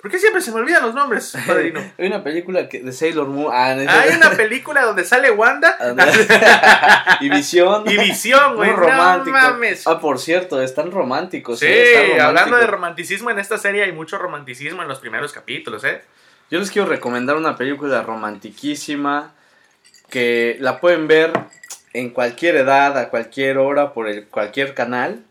[0.01, 1.79] ¿por qué siempre se me olvidan los nombres, padrino?
[1.99, 3.51] Hay una película que, de Sailor Moon.
[3.53, 5.77] Ah, no, Hay una película donde sale Wanda
[7.21, 7.84] y Visión.
[7.88, 8.71] y Visión, güey.
[8.71, 9.86] No mames.
[9.86, 11.60] Ah, por cierto, están románticos.
[11.60, 11.67] Sí.
[11.67, 12.23] Está romántico.
[12.23, 16.01] hablando de romanticismo en esta serie hay mucho romanticismo en los primeros capítulos, ¿eh?
[16.49, 19.34] Yo les quiero recomendar una película romantiquísima
[20.10, 21.32] que la pueden ver
[21.93, 25.23] en cualquier edad, a cualquier hora, por el, cualquier canal.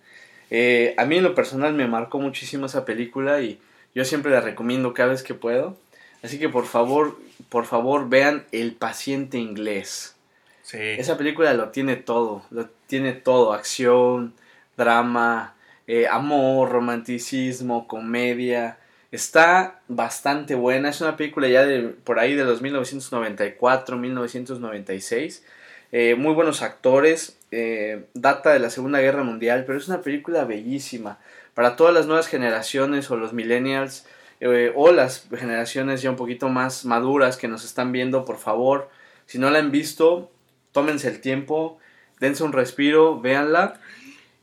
[0.55, 3.59] Eh, a mí en lo personal me marcó muchísimo esa película y
[3.95, 5.79] yo siempre la recomiendo cada vez que puedo.
[6.23, 10.15] Así que por favor, por favor vean El paciente inglés.
[10.63, 10.77] Sí.
[10.79, 14.35] Esa película lo tiene todo, lo tiene todo, acción,
[14.77, 15.55] drama,
[15.87, 18.77] eh, amor, romanticismo, comedia.
[19.11, 25.45] Está bastante buena, es una película ya de por ahí de los 1994, 1996.
[25.93, 30.45] Eh, muy buenos actores, eh, data de la Segunda Guerra Mundial, pero es una película
[30.45, 31.19] bellísima.
[31.55, 34.07] Para todas las nuevas generaciones o los millennials
[34.41, 38.91] eh, o las generaciones ya un poquito más maduras que nos están viendo, por favor,
[39.27, 40.33] si no la han visto,
[40.73, 41.79] tómense el tiempo,
[42.19, 43.75] dense un respiro, véanla.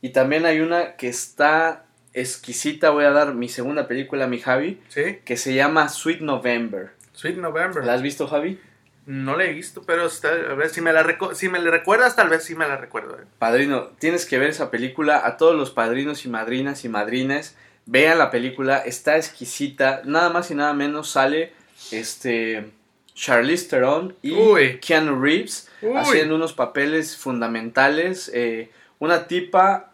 [0.00, 4.38] Y también hay una que está exquisita, voy a dar mi segunda película a mi
[4.38, 5.18] Javi, Sí.
[5.24, 6.92] que se llama Sweet November.
[7.12, 7.84] Sweet November.
[7.84, 8.58] ¿La has visto, Javi?
[9.06, 12.14] No la he visto, pero está, a ver si me la si me la recuerdas,
[12.16, 13.18] tal vez sí me la recuerdo.
[13.20, 13.24] eh.
[13.38, 15.26] Padrino, tienes que ver esa película.
[15.26, 20.02] A todos los padrinos y madrinas y madrines, vean la película, está exquisita.
[20.04, 21.52] Nada más y nada menos sale
[21.90, 22.70] este
[23.14, 24.78] Charlize Theron y Uy.
[24.80, 25.96] Keanu Reeves Uy.
[25.96, 28.30] haciendo unos papeles fundamentales.
[28.34, 29.89] eh, una tipa,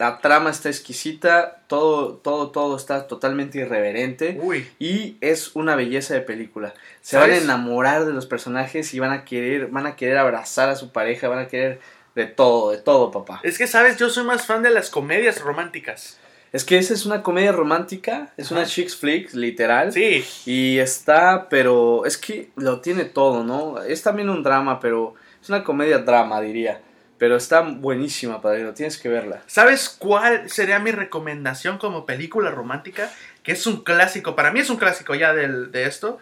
[0.00, 4.38] la trama está exquisita, todo, todo, todo está totalmente irreverente.
[4.40, 4.66] Uy.
[4.78, 6.72] Y es una belleza de película.
[7.02, 7.28] Se ¿Sabes?
[7.28, 10.76] van a enamorar de los personajes y van a querer, van a querer abrazar a
[10.76, 11.80] su pareja, van a querer
[12.14, 13.40] de todo, de todo, papá.
[13.42, 13.98] Es que, ¿sabes?
[13.98, 16.18] Yo soy más fan de las comedias románticas.
[16.50, 19.92] Es que esa es una comedia romántica, es una chick flick, literal.
[19.92, 20.24] Sí.
[20.46, 23.82] Y está, pero es que lo tiene todo, ¿no?
[23.82, 26.80] Es también un drama, pero es una comedia drama, diría.
[27.20, 29.42] Pero está buenísima, padrino, tienes que verla.
[29.46, 33.12] ¿Sabes cuál sería mi recomendación como película romántica?
[33.42, 34.34] Que es un clásico.
[34.34, 36.18] Para mí es un clásico ya del- de esto.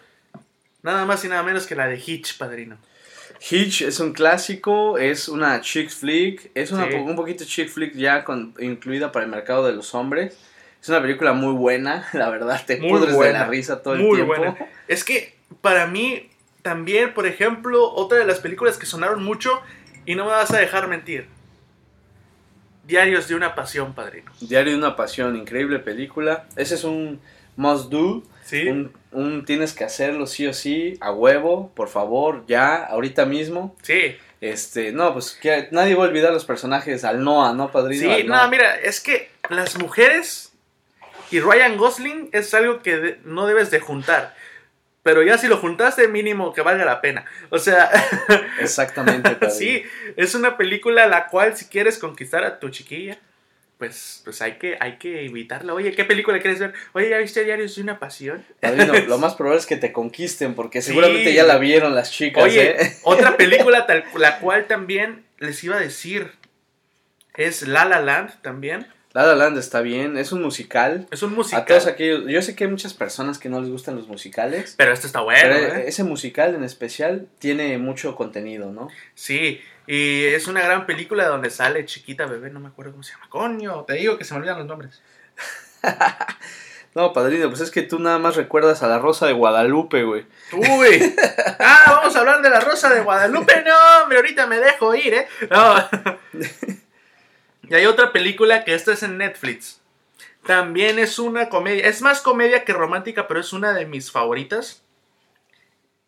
[0.83, 2.77] Nada más y nada menos que la de Hitch, padrino.
[3.49, 6.95] Hitch es un clásico, es una chick flick, es una Sí.
[6.95, 10.37] un poquito chick flick ya con, incluida para el mercado de los hombres.
[10.81, 14.01] Es una película muy buena, la verdad, te Muy pudres de la risa todo el
[14.01, 14.35] Muy tiempo.
[14.35, 14.57] buena.
[14.89, 16.29] Es que para mí
[16.61, 19.61] también, por ejemplo, otra de las películas que sonaron mucho
[20.05, 21.27] y no me vas a dejar mentir.
[22.85, 24.31] Diarios de una pasión, padrino.
[24.41, 26.45] Diario de una pasión, increíble película.
[26.55, 27.21] Ese es un
[27.55, 28.67] must do, Sí.
[28.67, 33.75] un, un tienes que hacerlo sí o sí, a huevo, por favor, ya, ahorita mismo.
[33.83, 34.17] Sí.
[34.41, 38.15] Este, no, pues que nadie va a olvidar los personajes al Noah, ¿no, padrino?
[38.15, 40.53] Sí, no, mira, es que las mujeres
[41.29, 44.33] y Ryan Gosling es algo que de- no debes de juntar.
[45.03, 47.25] Pero ya si lo juntaste, mínimo que valga la pena.
[47.49, 47.89] O sea,
[48.59, 49.51] Exactamente, padrino.
[49.53, 49.83] sí,
[50.17, 53.17] es una película la cual si quieres conquistar a tu chiquilla,
[53.79, 55.73] pues, pues hay que, hay que evitarla.
[55.73, 56.73] Oye, ¿qué película quieres ver?
[56.91, 58.45] Oye, ¿ya viste Diarios de una Pasión?
[58.59, 62.43] Padrino, lo más probable es que te conquisten, porque seguramente ya la vieron las chicas.
[62.43, 62.97] Oye, ¿eh?
[63.03, 66.33] otra película tal, la cual también les iba a decir
[67.35, 68.85] es La La Land también.
[69.11, 71.07] La La Land está bien, es un musical.
[71.09, 71.63] Es un musical.
[71.63, 74.75] A todos aquellos, yo sé que hay muchas personas que no les gustan los musicales.
[74.77, 75.41] Pero este está bueno.
[75.41, 75.85] Pero ¿eh?
[75.87, 78.87] ese musical en especial tiene mucho contenido, ¿no?
[79.15, 83.13] Sí, y es una gran película donde sale chiquita bebé, no me acuerdo cómo se
[83.13, 83.25] llama.
[83.29, 85.01] Coño, te digo que se me olvidan los nombres.
[86.93, 90.27] no, padrino, pues es que tú nada más recuerdas a la Rosa de Guadalupe, güey.
[90.53, 91.15] Uy.
[91.57, 93.63] Ah, vamos a hablar de la Rosa de Guadalupe.
[93.65, 95.27] No, hombre, ahorita me dejo ir, ¿eh?
[95.49, 95.75] No.
[97.69, 99.81] y hay otra película que esta es en Netflix.
[100.45, 101.85] También es una comedia.
[101.85, 104.83] Es más comedia que romántica, pero es una de mis favoritas.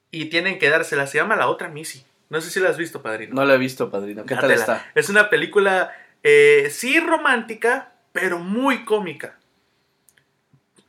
[0.10, 1.08] Y tienen que dársela.
[1.08, 2.06] Se llama La Otra Missy.
[2.30, 3.36] No sé si la has visto, padrino.
[3.36, 4.26] No la he visto, padrino.
[4.26, 4.90] ¿Qué tal está?
[4.96, 5.94] Es una película,
[6.24, 9.38] eh, sí romántica, pero muy cómica.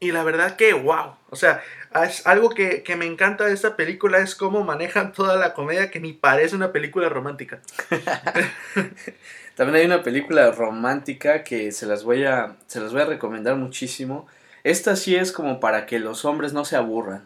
[0.00, 1.16] Y la verdad que, wow.
[1.30, 1.62] O sea,
[2.04, 5.90] es algo que, que me encanta de esta película es cómo manejan toda la comedia
[5.90, 7.60] que ni parece una película romántica.
[9.56, 13.56] También hay una película romántica que se las voy a, se las voy a recomendar
[13.56, 14.26] muchísimo.
[14.64, 17.24] Esta sí es como para que los hombres no se aburran.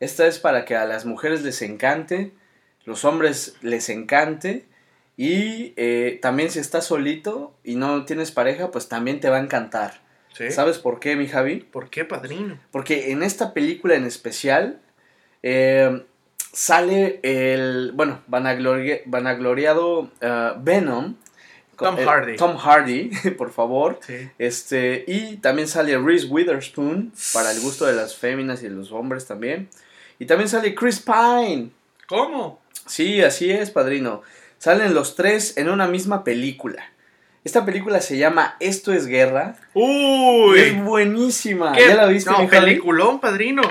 [0.00, 2.32] Esta es para que a las mujeres les encante,
[2.84, 4.66] los hombres les encante
[5.16, 9.40] y eh, también si estás solito y no tienes pareja, pues también te va a
[9.40, 10.02] encantar.
[10.36, 10.50] ¿Sí?
[10.50, 11.60] ¿Sabes por qué, mi Javi?
[11.60, 12.58] ¿Por qué, padrino?
[12.72, 14.80] Porque en esta película en especial
[15.44, 16.04] eh,
[16.52, 21.14] sale el, bueno, vanagloria- vanagloriado eh, Venom.
[21.76, 22.36] Tom Eh, Hardy.
[22.36, 23.98] Tom Hardy, por favor.
[24.06, 24.30] Sí.
[24.38, 28.92] Este, y también sale Reese Witherspoon, para el gusto de las féminas y de los
[28.92, 29.68] hombres también.
[30.18, 31.70] Y también sale Chris Pine.
[32.06, 32.60] ¿Cómo?
[32.86, 34.22] Sí, así es, padrino.
[34.58, 36.90] Salen los tres en una misma película.
[37.44, 39.56] Esta película se llama Esto es Guerra.
[39.74, 40.58] ¡Uy!
[40.58, 41.72] Es buenísima.
[41.72, 41.88] ¿Qué?
[41.88, 43.62] ¿Ya la viste, No, peliculón, padrino.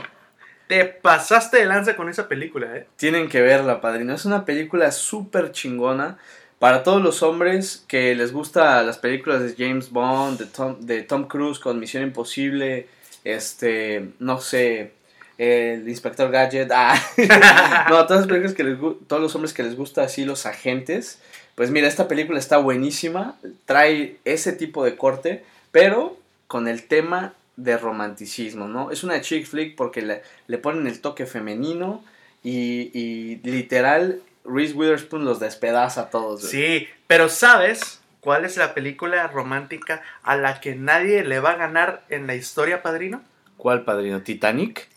[0.68, 2.88] Te pasaste de lanza con esa película, ¿eh?
[2.98, 4.14] Tienen que verla, padrino.
[4.14, 6.18] Es una película súper chingona.
[6.64, 11.02] Para todos los hombres que les gusta las películas de James Bond, de Tom, de
[11.02, 12.88] Tom Cruise con Misión Imposible,
[13.26, 14.94] este, no sé,
[15.38, 16.96] el Inspector Gadget, ah.
[17.90, 21.20] no, todas las películas que les todos los hombres que les gusta así los agentes,
[21.56, 27.34] pues mira, esta película está buenísima, trae ese tipo de corte, pero con el tema
[27.58, 28.90] de romanticismo, ¿no?
[28.90, 32.06] Es una chick flick porque le, le ponen el toque femenino
[32.42, 36.42] y, y literal Reese Witherspoon los despedaza a todos.
[36.42, 36.52] güey.
[36.52, 41.56] Sí, pero ¿sabes cuál es la película romántica a la que nadie le va a
[41.56, 43.22] ganar en la historia, padrino?
[43.58, 44.22] ¿Cuál padrino?
[44.22, 44.90] ¿Titanic?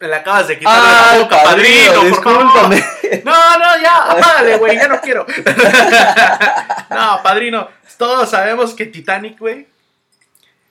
[0.00, 2.76] Me la acabas de quitar ¡Ay, la boca, padrino, por discúlpame!
[2.78, 3.20] favor.
[3.24, 5.26] No, no, ya, apágale, güey, ya no quiero.
[6.90, 9.66] no, padrino, todos sabemos que Titanic, güey,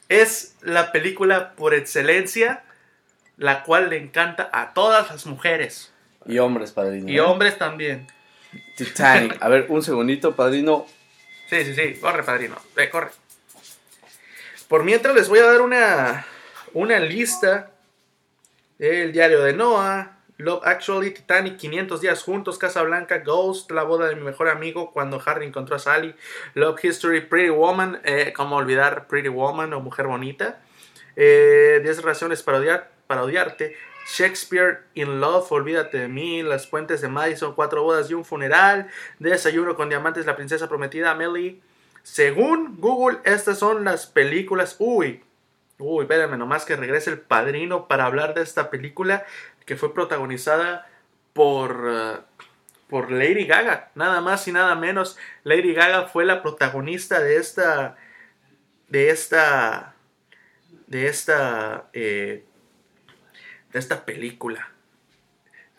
[0.09, 2.63] es la película por excelencia,
[3.37, 5.90] la cual le encanta a todas las mujeres.
[6.25, 7.09] Y hombres, padrino.
[7.09, 7.21] Y ¿eh?
[7.21, 8.07] hombres también.
[8.75, 9.37] Titanic.
[9.41, 10.85] A ver, un segundito, padrino.
[11.49, 13.09] Sí, sí, sí, corre, padrino, ve, corre.
[14.67, 16.25] Por mientras les voy a dar una,
[16.73, 17.71] una lista
[18.77, 24.07] del diario de Noah, Love Actually, Titanic, 500 días juntos, Casa Blanca, Ghost, La boda
[24.07, 26.15] de mi mejor amigo, Cuando Harry encontró a Sally,
[26.55, 30.61] Love History, Pretty Woman, eh, cómo olvidar Pretty Woman o Mujer Bonita,
[31.15, 37.01] eh, 10 razones para, odiar, para odiarte, Shakespeare in Love, Olvídate de mí, Las Puentes
[37.01, 41.61] de Madison, Cuatro bodas y un funeral, Desayuno con diamantes, La princesa prometida, Amelie.
[42.03, 44.75] Según Google, estas son las películas.
[44.79, 45.23] Uy,
[45.77, 49.25] uy, espérenme nomás que regrese el padrino para hablar de esta película
[49.65, 50.89] que fue protagonizada
[51.33, 52.17] por, eh,
[52.89, 53.91] por Lady Gaga.
[53.95, 55.17] Nada más y nada menos.
[55.43, 57.95] Lady Gaga fue la protagonista de esta.
[58.89, 59.93] De esta.
[60.87, 61.89] De esta.
[61.93, 62.45] eh,
[63.71, 64.71] de esta película.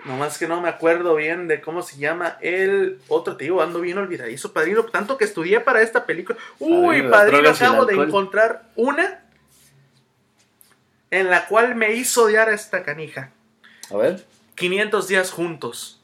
[0.04, 3.80] Nomás que no me acuerdo bien de cómo se llama el otro, te digo, ando
[3.80, 6.38] bien olvidadizo, padrino, tanto que estudié para esta película.
[6.58, 9.22] Uy, Padrino, acabo de encontrar una
[11.12, 13.30] en la cual me hizo odiar a esta canija.
[13.90, 14.24] A ver.
[14.56, 16.00] 500 días juntos.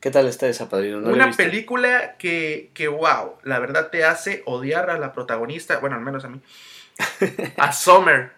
[0.00, 1.00] ¿Qué tal está esa, padrino?
[1.00, 5.12] ¿No la he Una película que, que, wow, la verdad te hace odiar a la
[5.12, 6.40] protagonista, bueno, al menos a mí,
[7.56, 8.32] a Summer,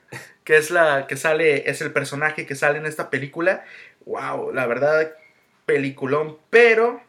[0.45, 3.65] que es la que sale, es el personaje que sale en esta película.
[4.07, 5.13] Wow, la verdad,
[5.67, 7.01] peliculón, pero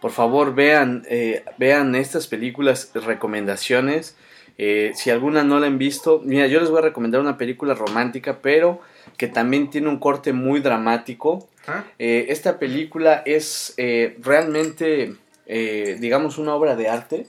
[0.00, 4.16] Por favor, vean, eh, vean estas películas, recomendaciones.
[4.58, 7.74] Eh, si alguna no la han visto, mira, yo les voy a recomendar una película
[7.74, 8.80] romántica, pero
[9.16, 11.48] que también tiene un corte muy dramático.
[11.68, 11.84] ¿ah?
[12.00, 15.14] Eh, esta película es eh, realmente,
[15.46, 17.26] digamos, una obra de arte,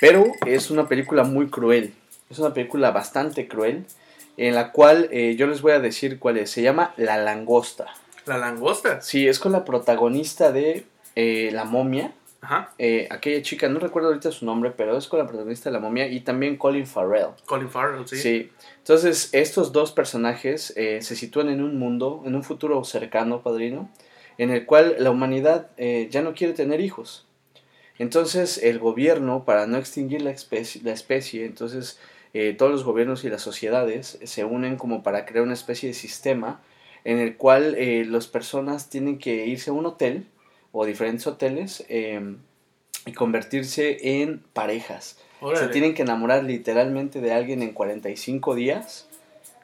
[0.00, 1.92] pero es una película muy cruel.
[2.34, 3.86] Es una película bastante cruel,
[4.36, 6.50] en la cual eh, yo les voy a decir cuál es.
[6.50, 7.86] Se llama La Langosta.
[8.26, 9.00] La langosta.
[9.02, 12.12] Sí, es con la protagonista de eh, La momia.
[12.40, 12.72] Ajá.
[12.76, 15.78] Eh, aquella chica, no recuerdo ahorita su nombre, pero es con la protagonista de La
[15.78, 17.28] momia y también Colin Farrell.
[17.46, 18.16] Colin Farrell, sí.
[18.16, 18.50] Sí.
[18.78, 23.88] Entonces, estos dos personajes eh, se sitúan en un mundo, en un futuro cercano, padrino,
[24.38, 27.28] en el cual la humanidad ya no quiere tener hijos.
[28.00, 32.00] Entonces, el gobierno, para no extinguir la especie, la especie entonces
[32.34, 35.94] eh, todos los gobiernos y las sociedades se unen como para crear una especie de
[35.94, 36.60] sistema
[37.04, 40.26] en el cual eh, las personas tienen que irse a un hotel
[40.72, 42.36] o diferentes hoteles eh,
[43.06, 45.18] y convertirse en parejas.
[45.40, 45.66] Órale.
[45.66, 49.06] Se tienen que enamorar literalmente de alguien en 45 días.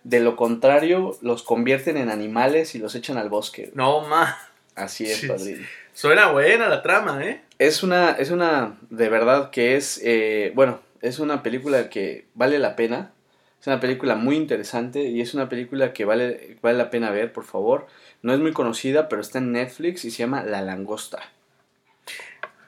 [0.04, 3.70] De lo contrario, los convierten en animales y los echan al bosque.
[3.74, 4.38] No, ma.
[4.76, 5.66] Así es, padrino.
[5.92, 7.42] Suena buena la trama, ¿eh?
[7.58, 12.58] Es una, es una, de verdad que es, eh, bueno, es una película que vale
[12.58, 13.12] la pena.
[13.60, 17.32] Es una película muy interesante y es una película que vale, vale la pena ver,
[17.32, 17.86] por favor.
[18.22, 21.20] No es muy conocida, pero está en Netflix y se llama La Langosta.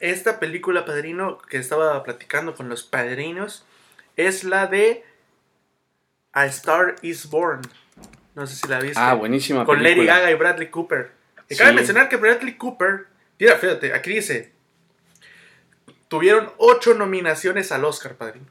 [0.00, 3.64] Esta película, padrino, que estaba platicando con los padrinos,
[4.16, 5.04] es la de
[6.32, 7.62] A Star is Born.
[8.34, 8.98] No sé si la viste.
[8.98, 10.04] Ah, buenísima Con Lady.
[10.04, 11.12] Gaga y Bradley Cooper.
[11.48, 13.06] Y cabe mencionar que Bradley Cooper,
[13.38, 14.52] mira, fíjate, aquí dice,
[16.12, 18.44] tuvieron ocho nominaciones al Oscar, padrino.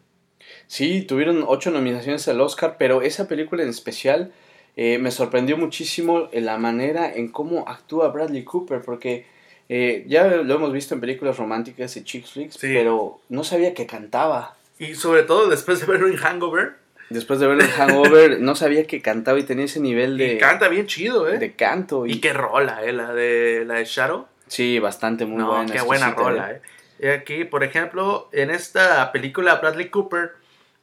[0.66, 4.32] Sí, tuvieron ocho nominaciones al Oscar, pero esa película en especial
[4.76, 9.28] eh, me sorprendió muchísimo en la manera en cómo actúa Bradley Cooper, porque
[9.70, 12.72] eh, ya lo hemos visto en películas románticas y chick flicks, Sí.
[12.74, 14.56] pero no sabía que cantaba.
[14.80, 16.82] Y sobre todo después de verlo en Hangover,
[17.12, 20.38] Después de ver el Hangover, no sabía que cantaba y tenía ese nivel y de,
[20.40, 21.38] canta bien chido, ¿eh?
[21.38, 22.08] de canto.
[22.08, 22.92] Y, Y qué rola, ¿eh?
[22.94, 24.26] La de, la de Shadow.
[24.48, 25.72] Sí, bastante, muy no, buena.
[25.72, 26.62] qué buena rola, ¿eh?
[27.02, 30.34] Y aquí, por ejemplo, en esta película Bradley Cooper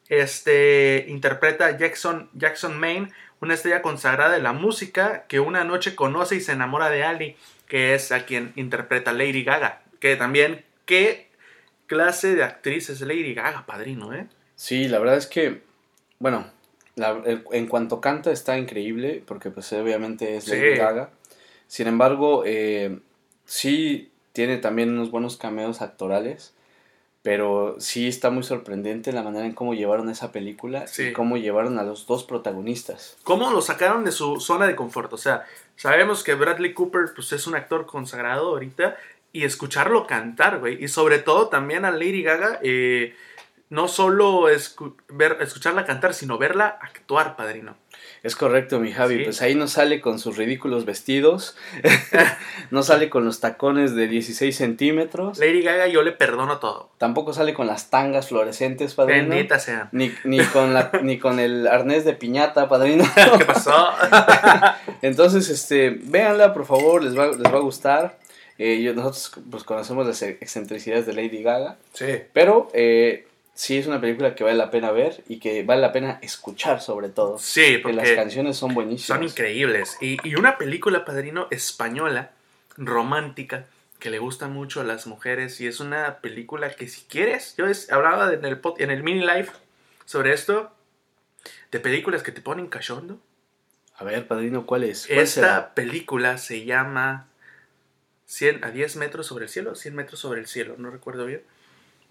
[0.08, 5.94] este, interpreta a Jackson, Jackson Maine, una estrella consagrada de la música que una noche
[5.94, 7.36] conoce y se enamora de Ali,
[7.68, 9.82] que es a quien interpreta Lady Gaga.
[10.00, 11.28] Que también, qué
[11.86, 14.26] clase de actriz es Lady Gaga, padrino, ¿eh?
[14.56, 15.62] Sí, la verdad es que,
[16.18, 16.50] bueno,
[16.96, 20.78] la- en cuanto canta está increíble, porque pues obviamente es Lady Sí.
[20.78, 21.10] Gaga.
[21.68, 22.98] Sin embargo, eh,
[23.44, 26.54] sí tiene también unos buenos cameos actorales,
[27.22, 31.08] pero sí está muy sorprendente la manera en cómo llevaron esa película Sí.
[31.08, 33.16] y cómo llevaron a los dos protagonistas.
[33.24, 35.12] ¿Cómo lo sacaron de su zona de confort?
[35.12, 38.96] O sea, sabemos que Bradley Cooper pues, es un actor consagrado ahorita
[39.32, 40.84] y escucharlo cantar, güey.
[40.84, 43.16] Y sobre todo también a Lady Gaga, eh,
[43.70, 47.76] no solo escu- ver, escucharla cantar, sino verla actuar, padrino.
[48.22, 49.18] Es correcto, mi Javi.
[49.18, 49.24] Sí.
[49.24, 51.56] Pues ahí no sale con sus ridículos vestidos,
[52.70, 56.90] no sale con los tacones de 16 centímetros, Lady Gaga yo le perdono todo.
[56.98, 59.28] tampoco sale con las tangas fluorescentes, padrino.
[59.28, 59.88] Bendita sea.
[59.92, 63.04] Ni, ni, con la, ni con el arnés de piñata, padrino.
[63.38, 63.88] ¿Qué pasó?
[65.02, 68.18] Entonces, este, véanla, por favor, les va, les va a gustar.
[68.58, 72.06] Eh, yo- nosotros pues, conocemos las excentricidades de Lady Gaga, sí.
[72.32, 73.27] pero eh,
[73.58, 76.80] sí es una película que vale la pena ver y que vale la pena escuchar
[76.80, 77.38] sobre todo.
[77.38, 79.18] Sí, Que las porque canciones son buenísimas.
[79.18, 79.96] son increíbles.
[80.00, 82.30] Y, y una película, padrino, española,
[82.76, 83.66] romántica,
[83.98, 85.60] que le gusta mucho a las mujeres.
[85.60, 89.02] Y es una película que si quieres, yo es- hablaba en el, pod- en el
[89.02, 89.48] mini live
[90.04, 90.70] sobre esto,
[91.72, 93.18] de películas que te ponen cachondo.
[93.96, 95.06] A ver, padrino, ¿cuál es?
[95.08, 95.74] ¿Cuál Esta será?
[95.74, 97.26] película se llama
[98.24, 101.42] 100 a 10 metros sobre el cielo, 100 metros sobre el cielo, no recuerdo bien.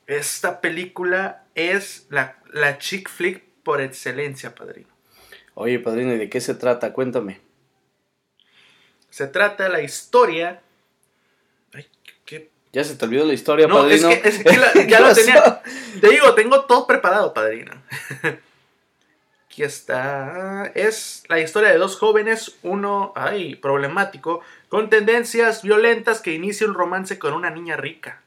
[0.08, 4.88] Esta película es la, la chick flick por excelencia, padrino.
[5.54, 6.94] Oye, padrino, ¿y de qué se trata?
[6.94, 7.42] Cuéntame.
[9.10, 10.62] Se trata la historia.
[11.74, 11.88] Ay,
[12.26, 12.50] qué.
[12.72, 14.22] Ya se te olvidó la historia, No, es padrino.
[14.22, 15.62] que, es que la- ¿Qué ya lo tenía.
[16.00, 17.72] Te digo, tengo todo preparado, padrino.
[19.48, 20.72] Aquí está.
[20.76, 26.76] Es la historia de dos jóvenes, uno, ay, problemático, con tendencias violentas que inicia un
[26.76, 28.22] romance con una niña rica.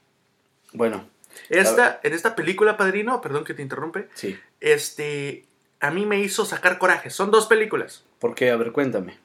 [0.73, 1.09] Bueno,
[1.49, 4.39] Esta, en esta película, padrino, perdón que te interrumpe, sí.
[4.61, 5.45] este,
[5.81, 7.11] a mí me hizo sacar coraje.
[7.11, 8.05] Son dos películas.
[8.19, 8.51] ¿Por qué?
[8.51, 9.19] A ver, cuéntame.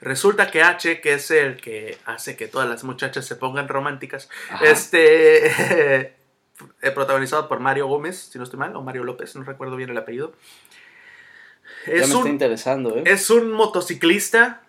[0.00, 4.28] Resulta que H, que es el que hace que todas las muchachas se pongan románticas,
[4.50, 4.64] Ajá.
[4.66, 5.46] este,
[6.82, 9.90] eh, protagonizado por Mario Gómez, si no estoy mal, o Mario López, no recuerdo bien
[9.90, 10.32] el apellido.
[11.86, 13.04] ya Es me está un, interesando, ¿eh?
[13.06, 14.62] es un motociclista,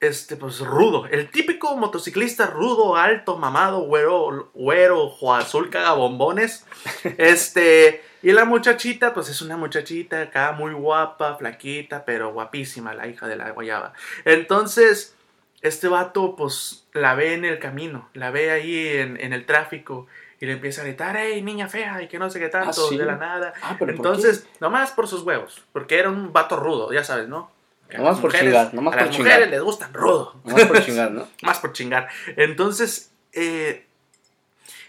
[0.00, 6.66] este, pues rudo, el típico motociclista rudo, alto, mamado, güero, güero, ojo azul, caga bombones.
[7.18, 13.08] Este, y la muchachita, pues es una muchachita acá muy guapa, flaquita, pero guapísima, la
[13.08, 13.92] hija de la guayaba.
[14.24, 15.16] Entonces,
[15.62, 20.06] este vato, pues la ve en el camino, la ve ahí en, en el tráfico
[20.40, 22.96] y le empieza a gritar, hey, niña fea, y que no sé qué tanto, ¿sí?
[22.96, 23.52] de la nada.
[23.62, 27.28] Ah, pero ¿por Entonces, nomás por sus huevos, porque era un vato rudo, ya sabes,
[27.28, 27.50] ¿no?
[27.96, 29.32] Nomás por mujeres- chingar, nomás a por las chingar.
[29.32, 30.40] mujeres les gustan rudo.
[30.44, 31.28] Nomás por chingar, ¿no?
[31.42, 32.08] Más por chingar.
[32.36, 33.84] Entonces, eh,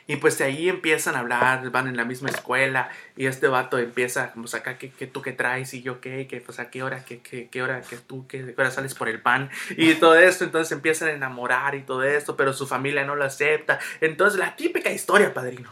[0.07, 3.77] y pues de ahí empiezan a hablar, van en la misma escuela, y este vato
[3.77, 5.71] empieza, pues acá, que, tú qué traes?
[5.75, 8.53] Y yo qué, que pues a qué hora, qué, qué, qué hora, que tú, qué,
[8.55, 12.03] qué hora sales por el pan, y todo esto, entonces empiezan a enamorar y todo
[12.03, 13.77] esto, pero su familia no lo acepta.
[14.01, 15.71] Entonces, la típica historia, padrino.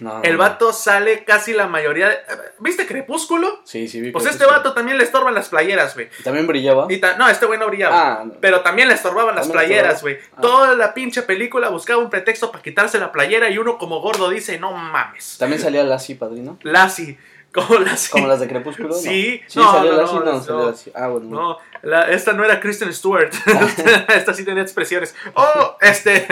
[0.00, 2.08] No, El vato sale casi la mayoría.
[2.08, 2.18] de-
[2.58, 3.60] ¿Viste Crepúsculo?
[3.64, 4.50] Sí, sí, vi Pues este sí.
[4.50, 6.08] vato también le estorban las playeras, güey.
[6.24, 6.86] ¿También brillaba?
[6.90, 8.20] Y ta- No, este güey no brillaba.
[8.20, 8.34] Ah, no.
[8.40, 10.18] Pero también le estorbaban las playeras, güey.
[10.36, 10.40] Ah.
[10.40, 14.28] Toda la pinche película buscaba un pretexto para quitarse la playera y uno como gordo
[14.30, 15.36] dice, no mames.
[15.38, 16.58] ¿También salía Lassie, padrino?
[16.62, 17.18] Lassie.
[17.56, 18.10] Como Lassie.
[18.10, 18.88] ¿Como las de Crepúsculo?
[18.90, 18.94] No.
[18.94, 19.40] Sí.
[19.46, 20.42] Sí, No, salió no, Lassie, no, no, no.
[20.42, 20.92] salió Lassie.
[20.94, 21.26] Ah, bueno.
[21.30, 23.32] No, la- esta no era Kristen Stewart.
[24.14, 25.14] esta sí tenía expresiones.
[25.32, 26.26] Oh, este.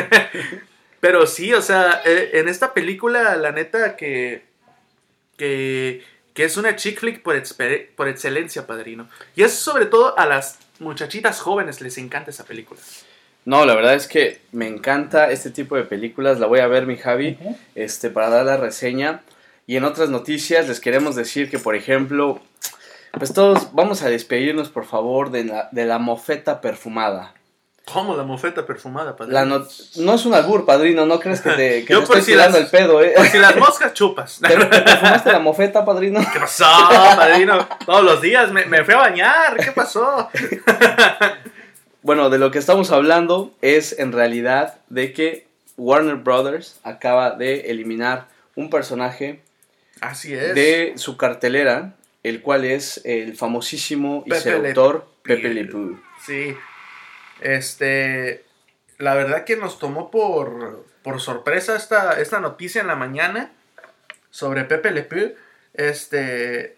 [1.05, 4.43] Pero sí, o sea, eh, en esta película, la neta que.
[5.37, 6.03] que.
[6.33, 7.35] que es una chick flick por,
[7.95, 9.11] por excelencia, padrino.
[9.37, 12.81] Y es sobre todo a las muchachitas jóvenes les encanta esa película.
[13.45, 16.41] No, la verdad es que me encanta este tipo de películas.
[16.41, 17.37] La voy a ver, mi Javi,
[17.75, 19.21] este, para dar la reseña.
[19.67, 22.41] Y en otras noticias les queremos decir que, por ejemplo,
[23.13, 27.35] pues todos vamos a despedirnos, por favor, de la, de la mofeta perfumada.
[27.93, 29.39] Como la mofeta perfumada, padrino.
[29.39, 29.67] La no,
[29.97, 32.33] no es un albur, padrino, no crees que te, que Yo te por estoy si
[32.39, 33.13] tirando las- el pedo, ¿eh?
[33.15, 34.41] Por si las moscas chupas.
[34.41, 36.21] ¿Te, te perfumaste la mofeta, padrino?
[36.33, 37.69] ¿Qué pasó, padrino?
[37.85, 39.57] Todos los días me, me fui a bañar.
[39.57, 40.29] ¿Qué pasó?
[42.03, 45.47] Bueno, de lo que estamos hablando es en realidad de que
[45.79, 48.27] Warner Brothers acaba de eliminar
[48.57, 49.41] un personaje
[50.03, 50.55] Así es.
[50.55, 55.07] de su cartelera, el cual es el famosísimo y Pepe seductor.
[55.23, 55.99] Pepe Le Pew.
[56.27, 56.55] Sí.
[57.41, 58.45] Este.
[58.99, 63.53] La verdad que nos tomó por, por sorpresa esta, esta noticia en la mañana
[64.31, 65.35] sobre Pepe Le Pew.
[65.75, 66.77] Este.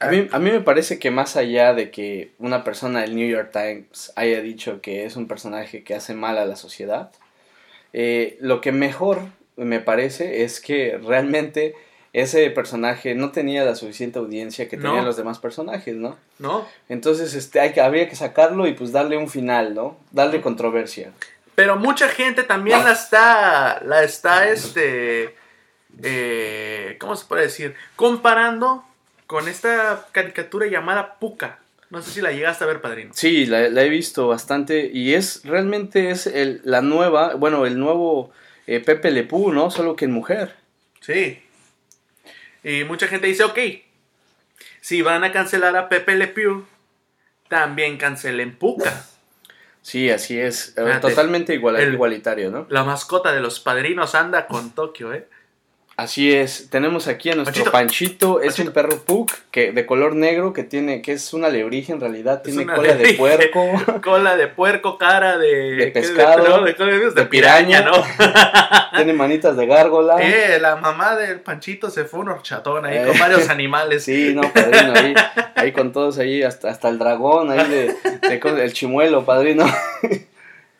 [0.00, 3.28] A mí, a mí me parece que más allá de que una persona del New
[3.28, 7.10] York Times haya dicho que es un personaje que hace mal a la sociedad,
[7.92, 9.22] eh, lo que mejor
[9.56, 11.74] me parece es que realmente
[12.12, 14.84] ese personaje no tenía la suficiente audiencia que No.
[14.88, 16.16] tenían los demás personajes, ¿no?
[16.38, 16.66] ¿No?
[16.88, 19.96] Entonces, este, hay que, habría que sacarlo y pues darle un final, ¿no?
[20.12, 21.12] Darle controversia.
[21.54, 23.80] Pero mucha gente también la está.
[23.84, 25.34] La está, este.
[26.02, 27.74] eh, ¿Cómo se puede decir?
[27.96, 28.84] Comparando
[29.26, 31.58] con esta caricatura llamada Puka.
[31.90, 33.12] No sé si la llegaste a ver, padrino.
[33.14, 37.78] Sí, la, la he visto bastante y es realmente es el, la nueva, bueno, el
[37.78, 38.30] nuevo
[38.66, 39.70] eh, Pepe Le Pew, ¿no?
[39.70, 40.54] Solo que en mujer.
[41.00, 41.42] Sí.
[42.64, 43.58] Y mucha gente dice, ok,
[44.80, 46.66] si van a cancelar a Pepe Le Pew,
[47.48, 49.04] también cancelen Puka.
[49.82, 50.70] Sí, así es.
[50.76, 52.66] eh, Fíjate, totalmente igual, el- igualitario, ¿no?
[52.68, 55.26] La mascota de los padrinos anda con Tokio, ¿eh?
[55.98, 56.70] Así es.
[56.70, 58.34] Tenemos aquí a nuestro Panchito.
[58.36, 58.40] Panchito.
[58.40, 58.68] Es Panchito.
[58.68, 62.40] un perro pug que de color negro que tiene, que es una alebrije en realidad.
[62.46, 63.66] Es Tiene cola de puerco.
[64.04, 65.74] Cola de puerco, cara de...
[65.74, 68.00] De pescado, De, de- de piraña, ¿no?
[68.96, 70.18] tiene manitas de gárgola.
[70.20, 73.04] eh, la mamá del Panchito se fue un horchatón ahí Eh.
[73.08, 74.04] con varios animales.
[74.04, 75.14] Sí, no, padrino, ahí,
[75.56, 77.96] ahí con todos ahí, hasta, hasta el dragón, ahí de,
[78.28, 79.66] de el chimuelo, padrino.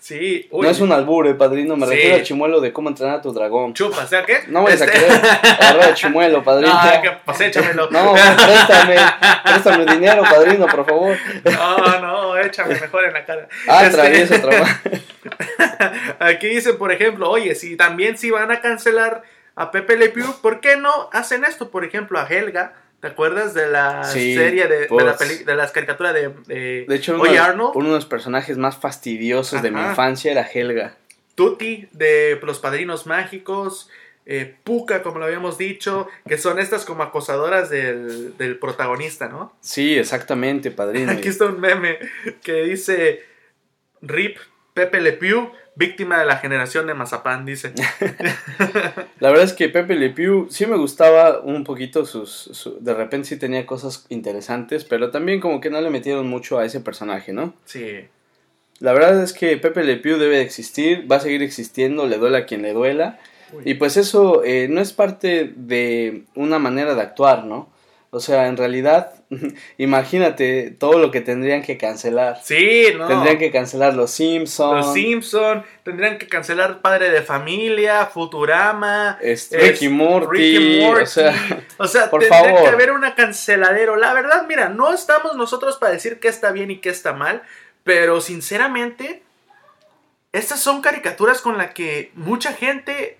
[0.08, 1.92] Sí, uy, No es un albure, padrino, me Sí.
[1.92, 3.74] refiero al chimuelo de cómo entrenar a tu dragón.
[3.74, 4.38] chupa, ¿sea qué?
[4.46, 5.10] No vayas Este- a querer
[5.60, 6.72] agarrar al chimuelo, padrino.
[6.72, 7.90] No, que, pues échamelo.
[7.90, 8.96] No, préstame,
[9.44, 11.16] préstame dinero, padrino, por favor.
[11.44, 13.48] No, no, échame mejor en la cara.
[13.68, 14.64] Ah, Este- travieso, travieso.
[16.20, 19.22] Aquí dicen, por ejemplo, oye, si también si van a cancelar
[19.56, 21.70] a Pepe Le Pew, ¿por qué no hacen esto?
[21.70, 22.72] Por ejemplo, a Helga.
[23.00, 26.84] ¿Te acuerdas de la Sí, serie de, de, la peli- de las caricaturas de, de,
[26.88, 27.72] De hecho, uno, Oye Arnold?
[27.76, 30.96] uno de los personajes más fastidiosos de mi infancia era Helga.
[31.36, 33.88] Tutti de Los Padrinos Mágicos,
[34.26, 39.54] eh, Puka, como lo habíamos dicho, que son estas como acosadoras del, del protagonista, ¿no?
[39.60, 41.12] Sí, exactamente, padrino.
[41.12, 41.98] Aquí está un meme
[42.42, 43.22] que dice
[44.02, 44.36] Rip
[44.74, 47.72] Pepe Le Pew, víctima de la generación de Mazapán, dice.
[49.20, 52.94] La verdad es que Pepe Le Pew sí me gustaba un poquito sus, su- de
[52.94, 56.80] repente sí tenía cosas interesantes, pero también como que no le metieron mucho a ese
[56.80, 57.54] personaje, ¿no?
[57.64, 58.00] Sí.
[58.80, 62.18] La verdad es que Pepe Le Pew debe de existir, va a seguir existiendo, le
[62.18, 63.18] duela a quien le duela.
[63.52, 63.62] Uy.
[63.64, 67.70] Y pues eso eh, no es parte de una manera de actuar, ¿no?
[68.10, 69.12] O sea, en realidad,
[69.76, 72.38] imagínate todo lo que tendrían que cancelar.
[72.42, 73.06] Sí, no.
[73.06, 74.86] Tendrían que cancelar Los Simpsons.
[74.86, 81.02] Los Simpson tendrían que cancelar Padre de Familia, Futurama, Este, es- Ricky Morty, Ricky Morty.
[81.02, 81.34] o sea,
[81.78, 82.62] O sea, por tendría favor.
[82.62, 83.96] que haber una canceladero.
[83.96, 87.42] La verdad, mira, no estamos nosotros para decir qué está bien y qué está mal,
[87.84, 89.22] pero sinceramente,
[90.32, 93.18] estas son caricaturas con las que mucha gente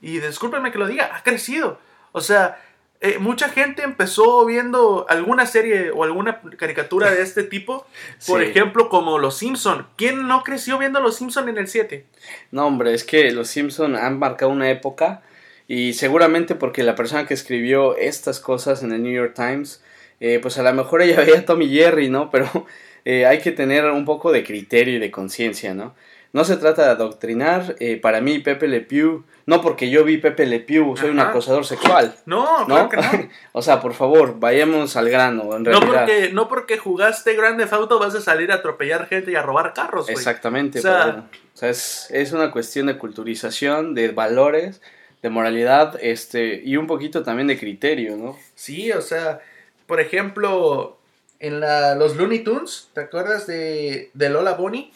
[0.00, 1.78] y discúlpenme que lo diga, ha crecido.
[2.12, 2.60] O sea,
[3.00, 7.86] eh, mucha gente empezó viendo alguna serie o alguna caricatura de este tipo,
[8.26, 8.50] por Sí.
[8.50, 9.86] ejemplo, como Los Simpson.
[9.96, 12.04] ¿Quién no creció viendo Los Simpson en el 7?
[12.50, 15.22] No, hombre, es que los Simpson han marcado una época
[15.66, 19.82] y seguramente porque la persona que escribió estas cosas en el New York Times,
[20.20, 22.30] eh, pues a lo mejor ella veía a Tommy Jerry, ¿no?
[22.30, 22.66] Pero
[23.04, 25.94] eh, hay que tener un poco de criterio y de conciencia, ¿no?
[26.32, 27.74] No se trata de adoctrinar.
[27.80, 31.18] eh, para mí, Pepe Le Pew, no porque yo vi Pepe Le Pew, soy un
[31.20, 32.88] acosador sexual, No, ¿no?
[32.88, 33.28] claro que no.
[33.52, 35.88] o sea, por favor, vayamos al grano, en No realidad.
[36.06, 39.72] porque, no porque jugaste Grande Auto vas a salir a atropellar gente y a robar
[39.74, 40.14] carros, güey.
[40.16, 41.26] Exactamente, O sea-.
[41.54, 44.80] O sea, es, es una cuestión de culturización, de valores,
[45.22, 48.38] de moralidad, este, y un poquito también de criterio, ¿no?
[48.54, 49.40] Sí, o sea,
[49.86, 50.96] por ejemplo,
[51.40, 54.92] en la, los Looney Tunes, ¿te acuerdas de, de Lola Bonnie?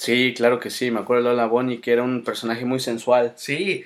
[0.00, 3.34] Sí, claro que sí, me acuerdo de Lola Bonnie, que era un personaje muy sensual.
[3.36, 3.84] Sí,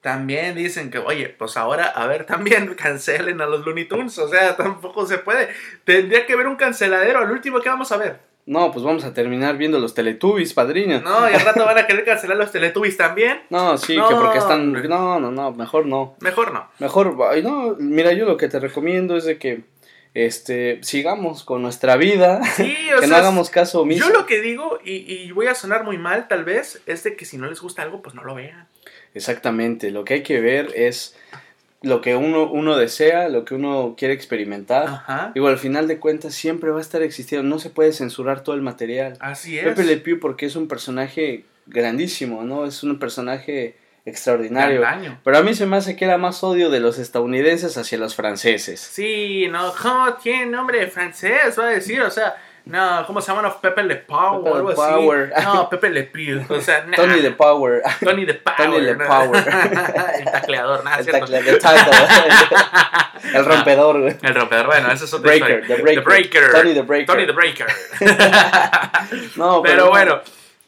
[0.00, 4.28] también dicen que, oye, pues ahora, a ver, también cancelen a los Looney Tunes, o
[4.28, 5.48] sea, tampoco se puede.
[5.82, 8.20] Tendría que haber un canceladero, al último que vamos a ver.
[8.46, 11.00] No, pues vamos a terminar viendo los Teletubbies, padrino.
[11.00, 13.40] No, y al rato van a querer cancelar los Teletubbies también.
[13.50, 14.72] No, sí, No, que porque están...
[14.72, 16.14] No, no, no, mejor no.
[16.20, 16.68] Mejor no.
[16.78, 19.64] Mejor, no, mira, yo lo que te recomiendo es de que,
[20.16, 24.08] este, sigamos con nuestra vida, Sí, o que sea, no hagamos caso omiso.
[24.08, 27.16] Yo lo que digo, y, y voy a sonar muy mal tal vez, es de
[27.16, 28.66] que si no les gusta algo, pues no lo vean.
[29.12, 31.18] Exactamente, lo que hay que ver es
[31.82, 34.88] lo que uno, uno desea, lo que uno quiere experimentar.
[34.88, 35.32] Ajá.
[35.34, 38.54] Digo, al final de cuentas siempre va a estar existiendo, no se puede censurar todo
[38.54, 39.18] el material.
[39.20, 39.64] Así es.
[39.64, 42.64] Pepe Le Pew porque es un personaje grandísimo, ¿no?
[42.64, 43.76] Es un personaje
[44.06, 44.82] extraordinario.
[45.22, 48.14] Pero a mí se me hace que era más odio de los estadounidenses hacia los
[48.14, 48.80] franceses.
[48.80, 51.58] Sí, no, ¿cómo tiene nombre francés?
[51.58, 53.42] Va a decir, o sea, no, ¿cómo se llama?
[53.42, 55.32] No, Pepe Le Pau Pepe algo Power.
[55.36, 55.46] así.
[55.46, 56.44] No, Pepe Le Pew.
[56.48, 56.96] O sea, nah.
[56.96, 57.82] Tony the Power.
[58.02, 58.56] Tony the Power.
[58.56, 59.06] Tony the ¿no?
[59.06, 59.36] Power.
[60.18, 61.06] el tacleador, nada, el,
[63.34, 64.16] el rompedor, güey.
[64.22, 65.76] El romper, bueno, eso es otra Breaker, historia.
[65.76, 66.04] the breaker.
[66.04, 66.52] breaker.
[66.52, 67.06] Tony the Breaker.
[67.14, 67.66] Tony the Breaker.
[69.36, 70.20] No, Pero bueno,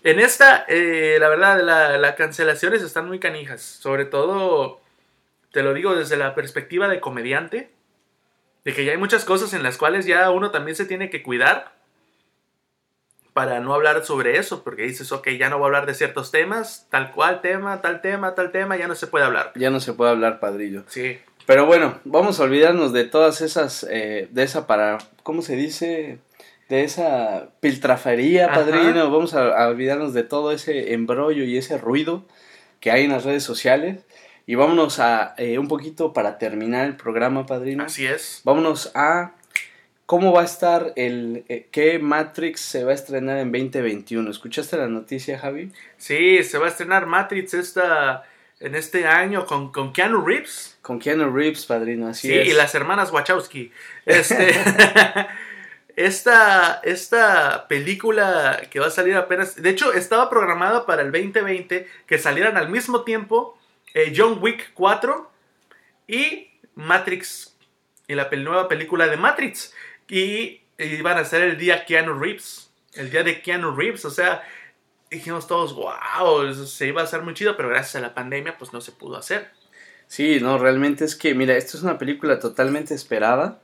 [0.05, 3.61] en esta, eh, la verdad, la- las cancelaciones están muy canijas.
[3.62, 4.80] Sobre todo,
[5.53, 7.70] te lo digo desde la perspectiva de comediante,
[8.64, 11.22] de que ya hay muchas cosas en las cuales ya uno también se tiene que
[11.22, 11.72] cuidar
[13.32, 16.30] para no hablar sobre eso, porque dices, ok, ya no voy a hablar de ciertos
[16.32, 19.53] temas, tal cual tema, tal tema, tal tema, ya no se puede hablar.
[19.55, 20.82] Ya no se puede hablar, padrillo.
[20.88, 25.55] Sí, Pero bueno, vamos a olvidarnos de todas esas, eh, de esa para, ¿cómo se
[25.57, 26.18] dice?
[26.68, 28.54] De esa piltrafería, Ajá.
[28.56, 29.10] padrino.
[29.10, 32.24] Vamos a, a olvidarnos de todo ese embrollo y ese ruido
[32.80, 34.00] que hay en las redes sociales.
[34.46, 37.84] Y vámonos a eh, un poquito para terminar el programa, padrino.
[37.84, 38.40] así es.
[38.44, 39.32] Vámonos a
[40.06, 44.30] cómo va a estar el, eh, qué Matrix se va a estrenar en 2021.
[44.30, 45.70] ¿Escuchaste la noticia, Javi?
[45.98, 48.24] Sí, se va a estrenar Matrix esta,
[48.60, 50.78] en este año con, con Keanu Reeves.
[50.80, 52.48] Con Keanu Reeves, padrino, así Sí, es.
[52.48, 53.70] y las hermanas Wachowski.
[54.06, 54.54] Este,
[55.99, 59.61] esta, esta película que va a salir apenas.
[59.61, 63.59] De hecho, estaba programada para el 2020 que salieran al mismo tiempo
[63.94, 65.28] eh, John Wick 4
[66.07, 67.57] y Matrix.
[68.07, 69.74] Y la nueva película de Matrix.
[70.09, 72.70] Y iban a ser el día Keanu Reeves.
[72.94, 74.05] El día de Keanu Reeves.
[74.05, 74.44] O sea,
[75.11, 78.72] dijimos todos, wow, se iba a hacer muy chido, pero gracias a la pandemia, pues
[78.72, 79.51] no se pudo hacer.
[80.07, 83.61] Sí, no, realmente es que, mira, esto es una película totalmente esperada,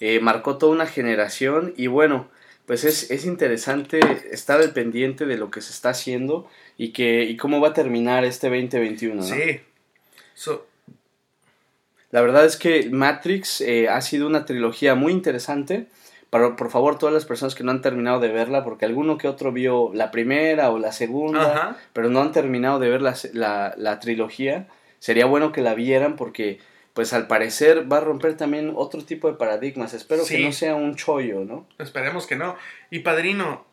[0.00, 2.28] eh, marcó toda una generación y bueno,
[2.66, 4.00] pues es, es interesante
[4.32, 7.72] estar al pendiente de lo que se está haciendo y, que, y cómo va a
[7.74, 9.16] terminar este 2021.
[9.16, 9.22] ¿no?
[9.22, 9.60] Sí.
[10.34, 10.66] So-
[12.10, 15.86] La verdad es que Matrix eh, ha sido una trilogía muy interesante.
[16.30, 19.28] Pero, por favor, todas las personas que no han terminado de verla, porque alguno que
[19.28, 21.76] otro vio la primera o la segunda, Ajá.
[21.92, 24.66] pero no han terminado de ver la, la, la trilogía,
[24.98, 26.58] sería bueno que la vieran porque,
[26.94, 29.92] pues al parecer, va a romper también otro tipo de paradigmas.
[29.94, 31.68] Espero que no sea un chollo, ¿no?
[31.78, 32.56] Esperemos que no.
[32.90, 33.66] Y padrino,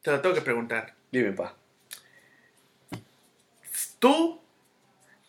[0.00, 0.94] te lo tengo que preguntar.
[1.12, 1.54] Dime, pa.
[3.98, 4.40] ¿Tú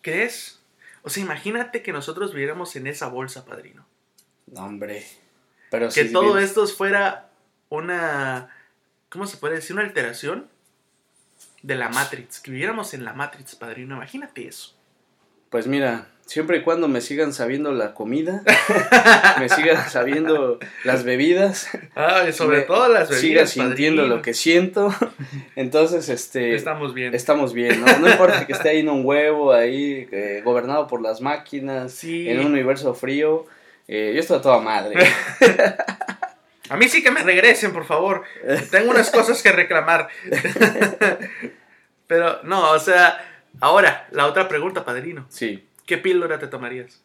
[0.02, 0.60] crees?
[1.02, 3.86] O sea, imagínate que nosotros viviéramos en esa bolsa, padrino.
[4.48, 5.06] No, hombre.
[5.72, 7.30] Pero Que si todo bien- esto fuera
[7.70, 8.50] una.
[9.10, 9.76] ¿Cómo se puede decir?
[9.76, 10.50] Una alteración
[11.64, 12.40] de la Matrix.
[12.40, 13.96] Que viviéramos en la Matrix, padrino.
[13.96, 14.76] Imagínate eso.
[15.50, 18.44] Pues mira, siempre y cuando me sigan sabiendo la comida,
[19.40, 24.16] me sigan sabiendo las bebidas, Ay, sobre todo las siga bebidas, sintiendo padrino.
[24.18, 24.94] lo que siento,
[25.56, 27.14] entonces este Estamos bien.
[27.16, 27.98] estamos bien, ¿no?
[28.00, 32.30] No importa que esté ahí en un huevo, ahí eh, gobernado por las máquinas, Sí.
[32.30, 33.46] en un universo frío,
[33.88, 34.96] eh, yo estoy a toda madre.
[36.68, 38.24] A mí sí que me regresen, por favor.
[38.72, 40.08] Tengo unas cosas que reclamar.
[42.08, 43.24] Pero no, o sea,
[43.62, 45.26] Ahora, la otra pregunta, padrino.
[45.30, 45.65] Sí.
[45.86, 47.04] ¿Qué píldora te tomarías?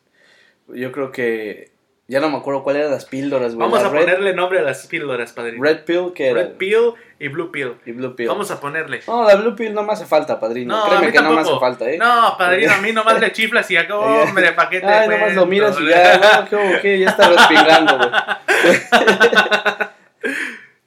[0.68, 1.70] Yo creo que.
[2.08, 3.68] Ya no me acuerdo cuáles eran las píldoras, güey.
[3.68, 5.62] Vamos La a red, ponerle nombre a las píldoras, padrino.
[5.62, 6.42] Red Pill, que era.
[6.42, 7.74] Red pill y blue pill.
[7.86, 8.26] Y Blue Pill.
[8.26, 9.00] Vamos a ponerle.
[9.06, 10.74] No, la Blue Pill no me hace falta, padrino.
[10.74, 11.56] No, a Créeme mí que no me tampoco.
[11.56, 11.98] hace falta, ¿eh?
[11.98, 15.34] No, padrino, a mí nomás le chiflas y acá, hombre, ¿para qué te Ay, nomás
[15.34, 16.98] lo miras y ya, no, ¿qué, qué?
[16.98, 18.10] ya está respingando, güey.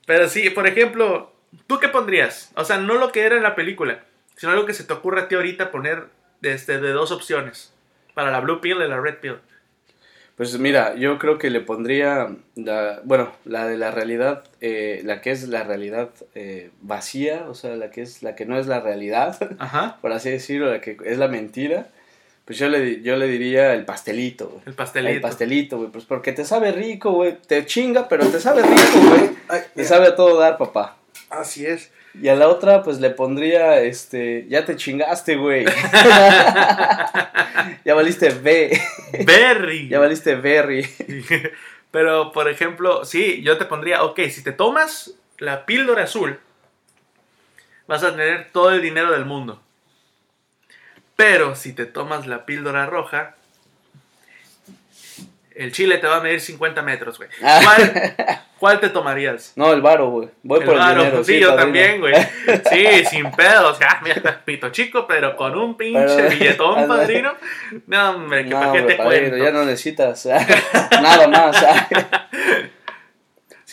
[0.06, 1.32] Pero sí, por ejemplo,
[1.68, 2.52] ¿tú qué pondrías?
[2.56, 4.04] O sea, no lo que era en la película,
[4.36, 6.08] sino algo que se te ocurra a ti ahorita poner
[6.42, 7.73] este, de dos opciones.
[8.14, 9.38] Para la blue pill y la red pill.
[10.36, 15.22] Pues mira, yo creo que le pondría, la, bueno, la de la realidad, eh, la
[15.22, 18.66] que es la realidad eh, vacía, o sea, la que es la que no es
[18.66, 19.98] la realidad, Ajá.
[20.02, 21.88] por así decirlo, la que es la mentira.
[22.46, 24.62] Pues yo le, di- yo le diría el pastelito, güey.
[24.66, 25.14] El pastelito.
[25.14, 25.90] El pastelito, güey.
[25.92, 27.38] Pues porque te sabe rico, güey.
[27.48, 29.30] Te chinga, pero te sabe rico, güey.
[29.76, 30.98] Te sabe a todo dar, papá.
[31.30, 31.92] Así es.
[32.22, 35.66] Y a la otra, pues le pondría, este, ya te chingaste, güey.
[37.86, 38.80] ya valiste B.
[39.26, 39.88] Berry.
[39.90, 40.88] ya valiste berry.
[41.92, 46.40] Pero, por ejemplo, sí, yo te pondría, ok, si te tomas la píldora azul,
[47.88, 49.62] vas a tener todo el dinero del mundo.
[51.16, 53.36] Pero si te tomas la píldora roja,
[55.56, 57.30] el chile te va a medir 50 metros, güey.
[57.44, 57.60] Ah.
[57.64, 58.16] ¿Cuál,
[58.60, 59.54] cuál te tomarías?
[59.56, 60.30] No, el varo, güey.
[60.44, 61.24] Voy El por el dinero.
[61.24, 61.56] sí, yo padrino.
[61.64, 62.14] también, güey.
[62.72, 63.78] Sí, sin pedos.
[63.88, 67.34] Ah, mira, pito chico, pero con un pinche Pero- billetón, padrino.
[67.88, 69.46] No, hombre, que No, para qué hombre, te padrino, cuento.
[69.46, 71.66] ya no necesitas nada más.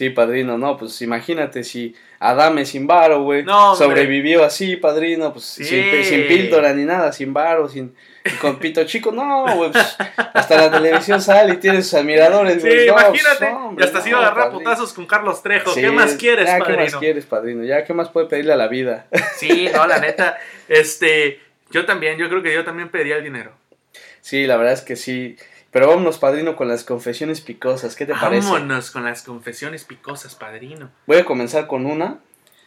[0.00, 5.44] Sí, padrino, no, pues imagínate si Adame sin varo, güey, No, sobrevivió así, padrino, pues
[5.44, 5.64] Sí.
[5.64, 7.94] sin, sin píldora ni nada, sin varo, sin
[8.40, 9.96] con pito chico, no, güey, pues,
[10.32, 12.86] hasta la televisión sale y tiene sus admiradores, Sí, güey.
[12.86, 13.50] no, imagínate.
[13.50, 15.70] no, hombre, y hasta se iba a no, agarrar putazos con Carlos Trejo.
[15.74, 16.76] Sí, ¿Qué más quieres, ya, padrino?
[16.78, 17.64] ¿qué más quieres, padrino?
[17.64, 19.06] Ya, ¿qué más puede pedirle a la vida?
[19.36, 20.38] Sí, no, la neta.
[20.68, 21.40] Este,
[21.70, 23.52] yo también, yo creo que yo también pediría el dinero.
[24.22, 25.36] sí, la verdad es que sí.
[25.70, 28.50] Pero vámonos, padrino, con las confesiones picosas, ¿qué te parece?
[28.50, 30.90] Vámonos con las confesiones picosas, padrino.
[31.06, 32.18] Voy a comenzar con una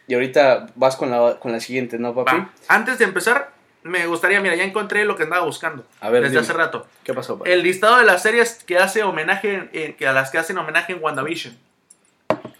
[0.08, 2.36] y ahorita vas con la, con la siguiente, ¿no, papi?
[2.36, 2.49] Va.
[2.70, 3.51] Antes de empezar,
[3.84, 5.86] me gustaría, mira, ya encontré lo que andaba buscando.
[5.99, 6.41] A ver, desde dime.
[6.43, 6.88] hace rato.
[7.04, 7.51] ¿Qué pasó, papi?
[7.51, 10.93] El listado de las series que hace homenaje, eh, que a las que hacen homenaje
[10.93, 11.58] en WandaVision.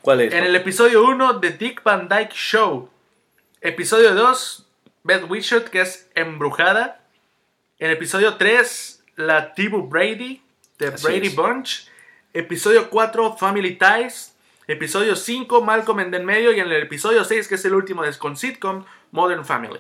[0.02, 0.34] ¿Cuál es?
[0.34, 0.50] En papi?
[0.50, 2.89] el episodio 1 de Dick Van Dyke Show.
[3.62, 4.68] Episodio 2,
[5.04, 7.00] Beth Wishart, que es embrujada.
[7.80, 10.41] En el episodio 3, la tribu Brady,
[10.80, 11.36] de Así Brady es.
[11.36, 11.88] Bunch.
[12.34, 14.34] Episodio 4, Family Ties.
[14.68, 16.51] Episodio 5, Malcolm en el medio.
[16.51, 19.80] Y en el episodio 6, que es el último de con sitcom, Modern Family.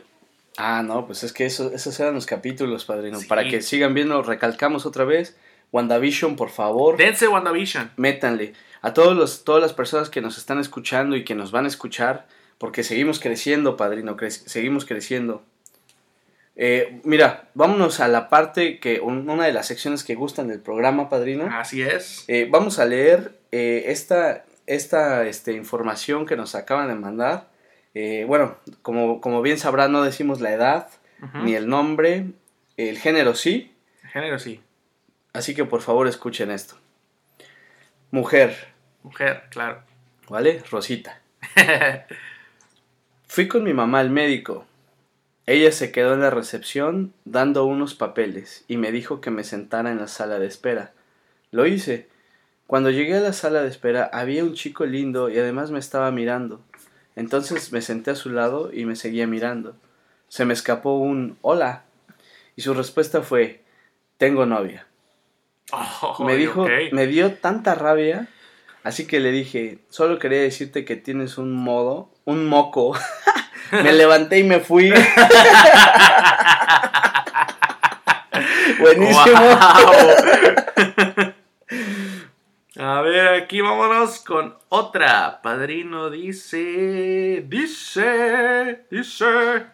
[0.57, 3.19] Ah, no, pues es que eso, esos eran los capítulos, padrino.
[3.19, 3.27] Sí.
[3.27, 5.35] Para que sigan viendo, recalcamos otra vez.
[5.71, 7.91] WandaVision, por favor, Dense WandaVision.
[7.97, 8.53] métanle.
[8.83, 11.69] A todos los, todas las personas que nos están escuchando y que nos van a
[11.69, 12.27] escuchar,
[12.59, 15.43] porque seguimos creciendo, padrino, cre- seguimos creciendo.
[16.55, 20.59] Eh, mira, vámonos a la parte que, un- una de las secciones que gustan del
[20.59, 21.47] programa, padrino.
[21.51, 22.25] Así es.
[22.27, 27.47] Eh, vamos a leer eh, esta, esta este, información que nos acaban de mandar.
[27.95, 30.89] Eh, bueno, como, como bien sabrán, no decimos la edad,
[31.43, 32.25] ni el nombre,
[32.77, 33.73] el género sí.
[34.11, 34.59] Género sí.
[35.31, 36.75] Así que por favor escuchen esto.
[38.11, 38.67] Mujer,
[39.03, 39.81] Mujer, claro.
[40.29, 40.61] ¿vale?
[40.69, 41.19] Rosita.
[43.27, 44.65] Fui con mi mamá al médico.
[45.45, 49.91] Ella se quedó en la recepción dando unos papeles y me dijo que me sentara
[49.91, 50.93] en la sala de espera.
[51.51, 52.07] Lo hice.
[52.65, 56.11] Cuando llegué a la sala de espera había un chico lindo y además me estaba
[56.11, 56.61] mirando.
[57.15, 59.75] Entonces me senté a su lado y me seguía mirando.
[60.29, 61.83] Se me escapó un hola
[62.55, 63.61] y su respuesta fue
[64.17, 64.87] tengo novia.
[65.71, 68.29] Oh, me dijo, me dio tanta rabia,
[68.83, 72.95] así que le dije, solo quería decirte que tienes un modo, un moco.
[73.73, 74.93] me levanté y me fui.
[78.79, 79.37] Buenísimo.
[82.79, 85.41] A ver, aquí vámonos con otra.
[85.41, 89.65] Padrino dice, dice, dice.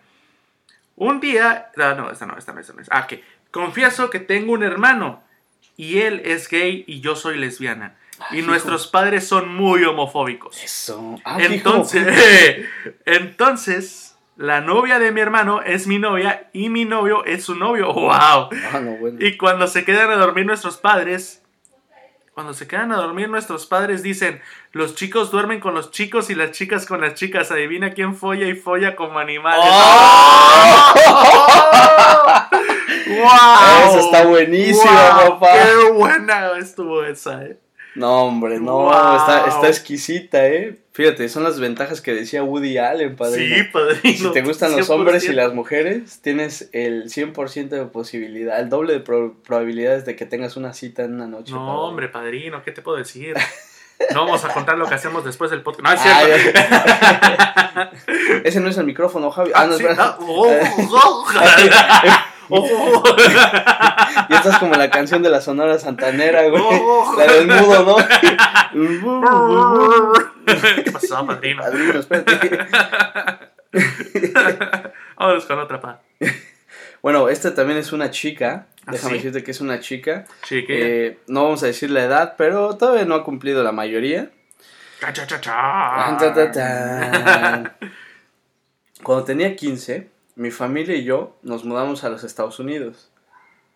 [0.95, 2.81] Un día, ah, no, esta no, esta no, esta no.
[2.89, 5.23] Ah, que confieso que tengo un hermano
[5.77, 7.95] y él es gay y yo soy lesbiana.
[8.31, 10.61] Y nuestros padres son muy homofóbicos.
[10.63, 11.15] Eso.
[11.23, 12.65] Ah, Entonces,
[13.05, 17.93] entonces, la novia de mi hermano es mi novia y mi novio es su novio.
[17.93, 18.09] ¡Wow!
[18.11, 19.17] Ah, no, bueno.
[19.19, 21.43] Y cuando se quedan a dormir nuestros padres,
[22.33, 24.41] cuando se quedan a dormir nuestros padres dicen,
[24.71, 27.51] los chicos duermen con los chicos y las chicas con las chicas.
[27.51, 29.65] Adivina quién folla y folla como animales.
[33.09, 33.89] ¡Wow!
[33.89, 35.39] Esa está buenísima, ¡Wow!
[35.39, 35.47] papá.
[35.53, 37.59] ¡Qué buena estuvo esa, eh!
[37.99, 39.17] No, hombre, no, Wow.
[39.17, 40.77] está, está exquisita, ¿eh?
[40.93, 43.55] Fíjate, son las ventajas que decía Woody Allen, padrino.
[43.55, 44.17] Sí, padrino.
[44.17, 45.33] Si te gustan los hombres y 100%.
[45.35, 50.55] las mujeres, tienes el 100% de posibilidad, el doble de pro- probabilidades de que tengas
[50.57, 51.51] una cita en una noche.
[51.51, 51.81] No, padrino.
[51.81, 53.35] hombre, padrino, ¿qué te puedo decir?
[54.13, 55.83] No vamos a contar lo que hacemos después del podcast.
[55.83, 56.59] No, es Ah, cierto.
[58.47, 59.51] Ese no es el micrófono, Javi.
[59.53, 60.03] Ah, Ah, no, sí, espera.
[60.03, 60.47] ah, oh,
[60.93, 61.25] oh,
[62.49, 63.03] oh.
[64.29, 66.61] Y esta es como la canción de la Sonora Santanera, güey.
[66.63, 67.15] Oh.
[67.17, 67.95] La del mudo, ¿no?
[70.83, 71.61] ¿Qué pasó, padrino?
[71.61, 72.59] Padrino, espérate.
[75.17, 76.01] Vámonos con otra, pa.
[77.01, 78.67] Bueno, esta también es una chica.
[78.85, 79.17] ¿Ah, Déjame sí?
[79.17, 80.25] decirte que es una chica.
[80.49, 84.31] Eh, no vamos a decir la edad, pero todavía no ha cumplido la mayoría.
[84.99, 86.17] Cha, cha, cha.
[89.03, 90.09] Cuando tenía 15,
[90.39, 93.11] mi familia y yo nos mudamos a los Estados Unidos.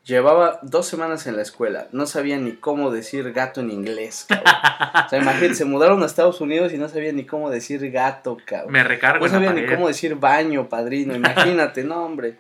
[0.06, 1.90] Llevaba dos semanas en la escuela.
[1.92, 4.26] No sabía ni cómo decir gato en inglés.
[4.30, 5.06] cabrón.
[5.06, 8.38] O sea, imagínate, se mudaron a Estados Unidos y no sabía ni cómo decir gato,
[8.46, 8.72] cabrón.
[8.72, 9.76] Me recargo No en la sabía ni pared.
[9.76, 11.14] cómo decir baño, padrino.
[11.16, 12.38] Imagínate, no, hombre.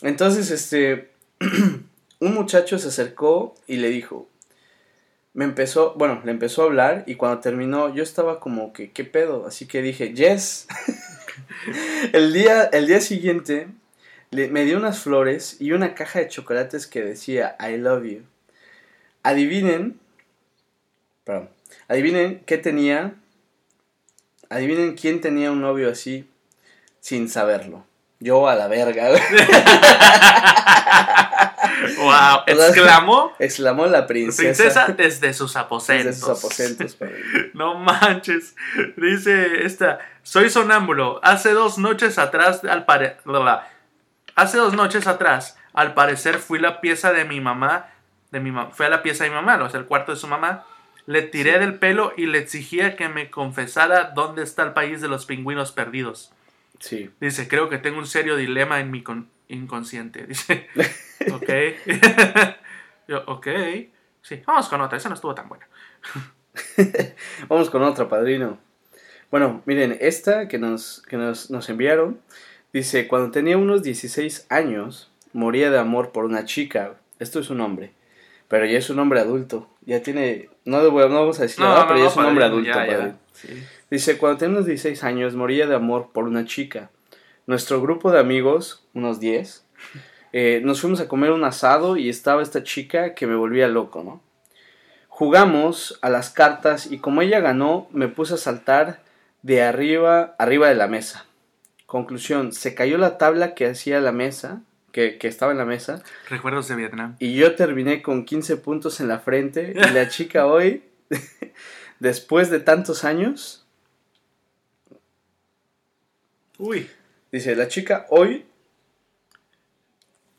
[0.00, 1.10] Entonces, este.
[2.20, 4.26] un muchacho se acercó y le dijo.
[5.34, 9.04] Me empezó, bueno, le empezó a hablar y cuando terminó yo estaba como que, ¿qué
[9.04, 9.46] pedo?
[9.46, 10.66] Así que dije, yes.
[12.12, 13.68] el, día, el día siguiente
[14.30, 18.22] le, me dio unas flores y una caja de chocolates que decía, I love you.
[19.22, 19.98] Adivinen,
[21.24, 21.50] perdón,
[21.88, 23.14] adivinen qué tenía,
[24.50, 26.28] adivinen quién tenía un novio así
[27.00, 27.84] sin saberlo.
[28.20, 29.22] Yo a la verga, güey.
[31.98, 34.86] Wow, exclamó exclamó la princesa.
[34.86, 36.06] princesa desde sus aposentos.
[36.06, 36.96] Desde sus aposentos.
[37.54, 38.54] No manches.
[38.96, 41.20] Dice esta, soy sonámbulo.
[41.22, 43.18] Hace dos noches atrás, al pare...
[43.24, 43.68] bla, bla.
[44.34, 47.86] Hace dos noches atrás, al parecer fui la pieza de mi mamá,
[48.32, 50.18] de mi mamá, fue a la pieza de mi mamá, o sea, el cuarto de
[50.18, 50.64] su mamá.
[51.06, 55.06] Le tiré del pelo y le exigía que me confesara dónde está el país de
[55.08, 56.32] los pingüinos perdidos.
[56.80, 57.10] Sí.
[57.20, 60.26] Dice, creo que tengo un serio dilema en mi con- inconsciente.
[60.26, 60.68] Dice,
[61.32, 61.50] ok.
[63.08, 63.46] Yo, ok.
[64.22, 65.68] Sí, vamos con otra, esa no estuvo tan buena.
[67.48, 68.58] Vamos con otra, padrino.
[69.34, 72.20] Bueno, miren, esta que nos, que nos, nos enviaron
[72.72, 76.94] dice: Cuando tenía unos 16 años, moría de amor por una chica.
[77.18, 77.94] Esto es un hombre,
[78.46, 79.68] pero ya es un hombre adulto.
[79.86, 80.50] Ya tiene.
[80.64, 82.68] No, no vamos a decir nada, pero ya es un hombre adulto.
[82.68, 82.92] ya, ya.
[82.92, 83.18] padrino.
[83.32, 83.48] Sí.
[83.90, 86.92] Dice: Cuando tenía unos 16 años, moría de amor por una chica.
[87.48, 89.66] Nuestro grupo de amigos, unos 10,
[90.32, 94.04] eh, nos fuimos a comer un asado y estaba esta chica que me volvía loco,
[94.04, 94.22] ¿no?
[95.08, 99.02] Jugamos a las cartas y como ella ganó, me puse a saltar
[99.44, 101.26] de arriba, arriba de la mesa.
[101.84, 106.02] Conclusión, se cayó la tabla que hacía la mesa, que, que estaba en la mesa,
[106.30, 107.16] Recuerdos de Vietnam.
[107.18, 109.74] y yo terminé con 15 puntos en la frente.
[109.76, 110.82] Y la chica hoy,
[112.00, 113.66] después de tantos años,
[116.58, 116.88] Uy.
[117.30, 118.46] dice, la chica hoy,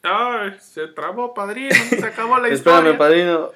[0.07, 1.73] Ay, se trabó, padrino.
[1.89, 2.91] Se acabó la historia.
[2.91, 3.51] espérame padrino,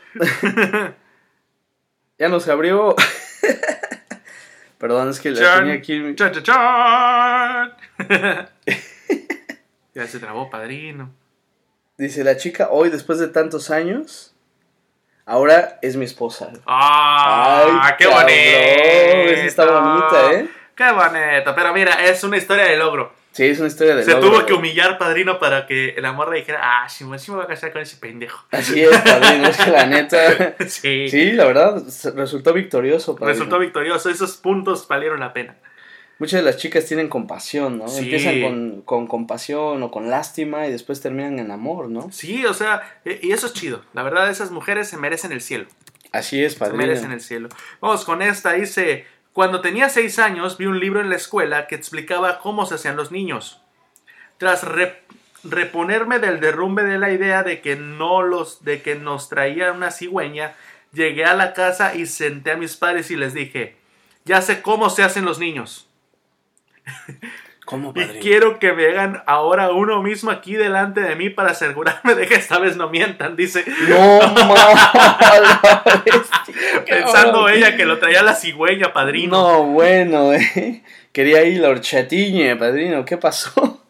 [2.17, 2.95] ya no se abrió.
[4.79, 6.15] Perdón, es que la tenía aquí.
[6.15, 7.75] chan, chan, chan.
[9.93, 11.11] ya se trabó, padrino.
[11.97, 14.33] Dice, la chica hoy, después de tantos años,
[15.25, 16.51] ahora es mi esposa.
[16.65, 17.81] ¡Ah!
[17.83, 19.31] Ay, ¡Qué cabrón, bonito!
[19.33, 20.49] esa está bonita, ¿eh?
[20.75, 21.53] ¡Qué bonito!
[21.55, 23.18] Pero mira, es una historia de logro.
[23.31, 26.35] Sí, es una historia de Se logro, tuvo que humillar, padrino, para que la morra
[26.35, 28.43] dijera, ah, sí, me sí me voy a casar con ese pendejo.
[28.51, 30.55] Así es, padrino, es que la neta...
[30.67, 31.07] sí.
[31.09, 33.33] Sí, la verdad, se- resultó victorioso, padrino.
[33.33, 34.09] Resultó victorioso.
[34.09, 35.55] Esos puntos valieron la pena.
[36.17, 37.87] Muchas de las chicas tienen compasión, ¿no?
[37.87, 37.99] Sí.
[38.03, 42.11] Empiezan con, con compasión o con lástima y después terminan en amor, ¿no?
[42.11, 43.85] Sí, o sea, e- y eso es chido.
[43.93, 45.67] La verdad, esas mujeres se merecen el cielo.
[46.11, 46.79] Así es, Se padrino.
[46.83, 47.47] merecen el cielo.
[47.79, 48.53] Vamos con esta.
[48.53, 49.05] Dice,
[49.39, 52.97] cuando tenía seis años vi un libro en la escuela que explicaba cómo se hacían
[52.97, 53.61] los niños.
[54.37, 55.01] Tras re-
[55.45, 59.91] reponerme del derrumbe de la idea de que no los, de que nos traía una
[59.91, 60.55] cigüeña,
[60.91, 63.77] llegué a la casa y senté a mis padres y les dije,
[64.25, 65.87] ya sé cómo se hacen los niños.
[67.69, 72.15] ¿Cómo, Y quiero que me hagan ahora uno mismo aquí delante de mí para asegurarme
[72.15, 73.63] de que esta vez no mientan, dice.
[73.87, 74.19] No,
[76.87, 79.39] Pensando ella que lo traía la cigüeña, padrino.
[79.39, 80.83] No, bueno, eh.
[81.11, 83.05] Quería ir la horchatiña, padrino.
[83.05, 83.85] ¿Qué pasó?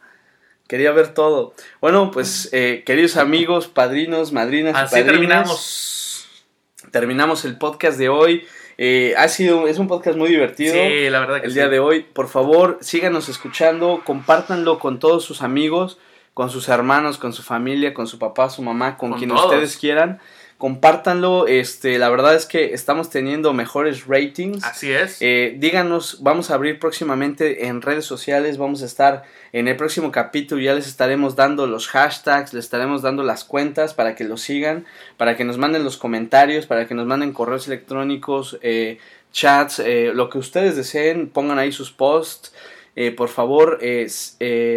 [0.67, 1.53] Quería ver todo.
[1.79, 6.43] Bueno, pues, eh, queridos amigos, padrinos, madrinas y Así padrinos, terminamos.
[6.91, 8.45] Terminamos el podcast de hoy.
[8.81, 10.73] Eh, ha sido, es un podcast muy divertido.
[10.73, 11.59] Sí, la verdad que el sí.
[11.59, 12.03] día de hoy.
[12.13, 15.97] Por favor, síganos escuchando, compártanlo con todos sus amigos,
[16.33, 19.47] con sus hermanos, con su familia, con su papá, su mamá, con, Con quien todos.
[19.47, 20.21] ustedes quieran.
[20.59, 21.47] Compártanlo.
[21.47, 24.63] Este, la verdad es que estamos teniendo mejores ratings.
[24.63, 25.17] Así es.
[25.21, 30.11] Eh, díganos, vamos a abrir próximamente en redes sociales, vamos a estar en el próximo
[30.11, 34.41] capítulo, ya les estaremos dando los hashtags, les estaremos dando las cuentas para que los
[34.41, 34.85] sigan,
[35.15, 38.99] para que nos manden los comentarios, para que nos manden correos electrónicos, eh,
[39.31, 42.53] chats, eh, lo que ustedes deseen, pongan ahí sus posts.
[42.97, 43.79] Eh, por favor,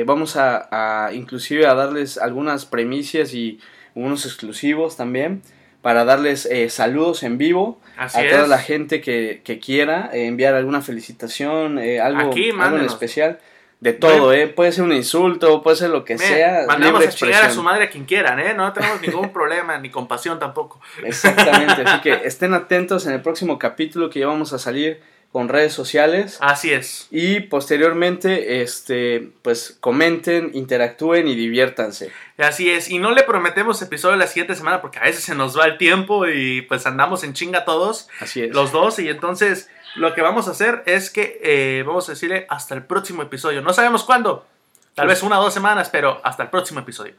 [0.06, 3.58] vamos a, a, inclusive a darles algunas premicias y
[3.96, 5.42] unos exclusivos también
[5.82, 8.30] para darles eh, saludos en vivo Así a es.
[8.32, 12.86] toda la gente que, que quiera eh, enviar alguna felicitación, eh, algo, Aquí, algo en
[12.86, 13.38] especial.
[13.80, 14.46] De todo, ¿eh?
[14.46, 16.66] Puede ser un insulto, puede ser lo que sea.
[16.68, 18.54] mandamos a chingar a su madre a quien quieran, ¿eh?
[18.54, 20.80] No tenemos ningún problema, ni compasión tampoco.
[21.02, 25.00] Exactamente, así que estén atentos en el próximo capítulo que ya vamos a salir
[25.32, 26.36] con redes sociales.
[26.40, 27.08] Así es.
[27.10, 32.12] Y posteriormente, este, pues comenten, interactúen y diviértanse.
[32.36, 32.90] Así es.
[32.90, 35.78] Y no le prometemos episodio la siguiente semana porque a veces se nos va el
[35.78, 38.54] tiempo y pues andamos en chinga todos, Así es.
[38.54, 38.98] los dos.
[38.98, 42.84] Y entonces lo que vamos a hacer es que eh, vamos a decirle hasta el
[42.84, 43.62] próximo episodio.
[43.62, 44.46] No sabemos cuándo.
[44.94, 47.14] Tal vez una o dos semanas, pero hasta el próximo episodio.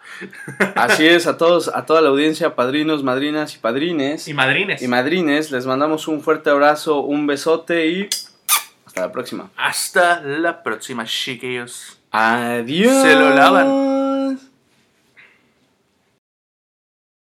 [0.75, 4.81] Así es, a todos, a toda la audiencia, padrinos, madrinas y padrines Y madrines.
[4.81, 8.09] y madrines, les mandamos un fuerte abrazo, un besote y
[8.85, 9.49] hasta la próxima.
[9.57, 11.97] hasta la próxima, chiquillos.
[12.11, 13.01] Adiós.
[13.01, 14.39] Se lo lavan.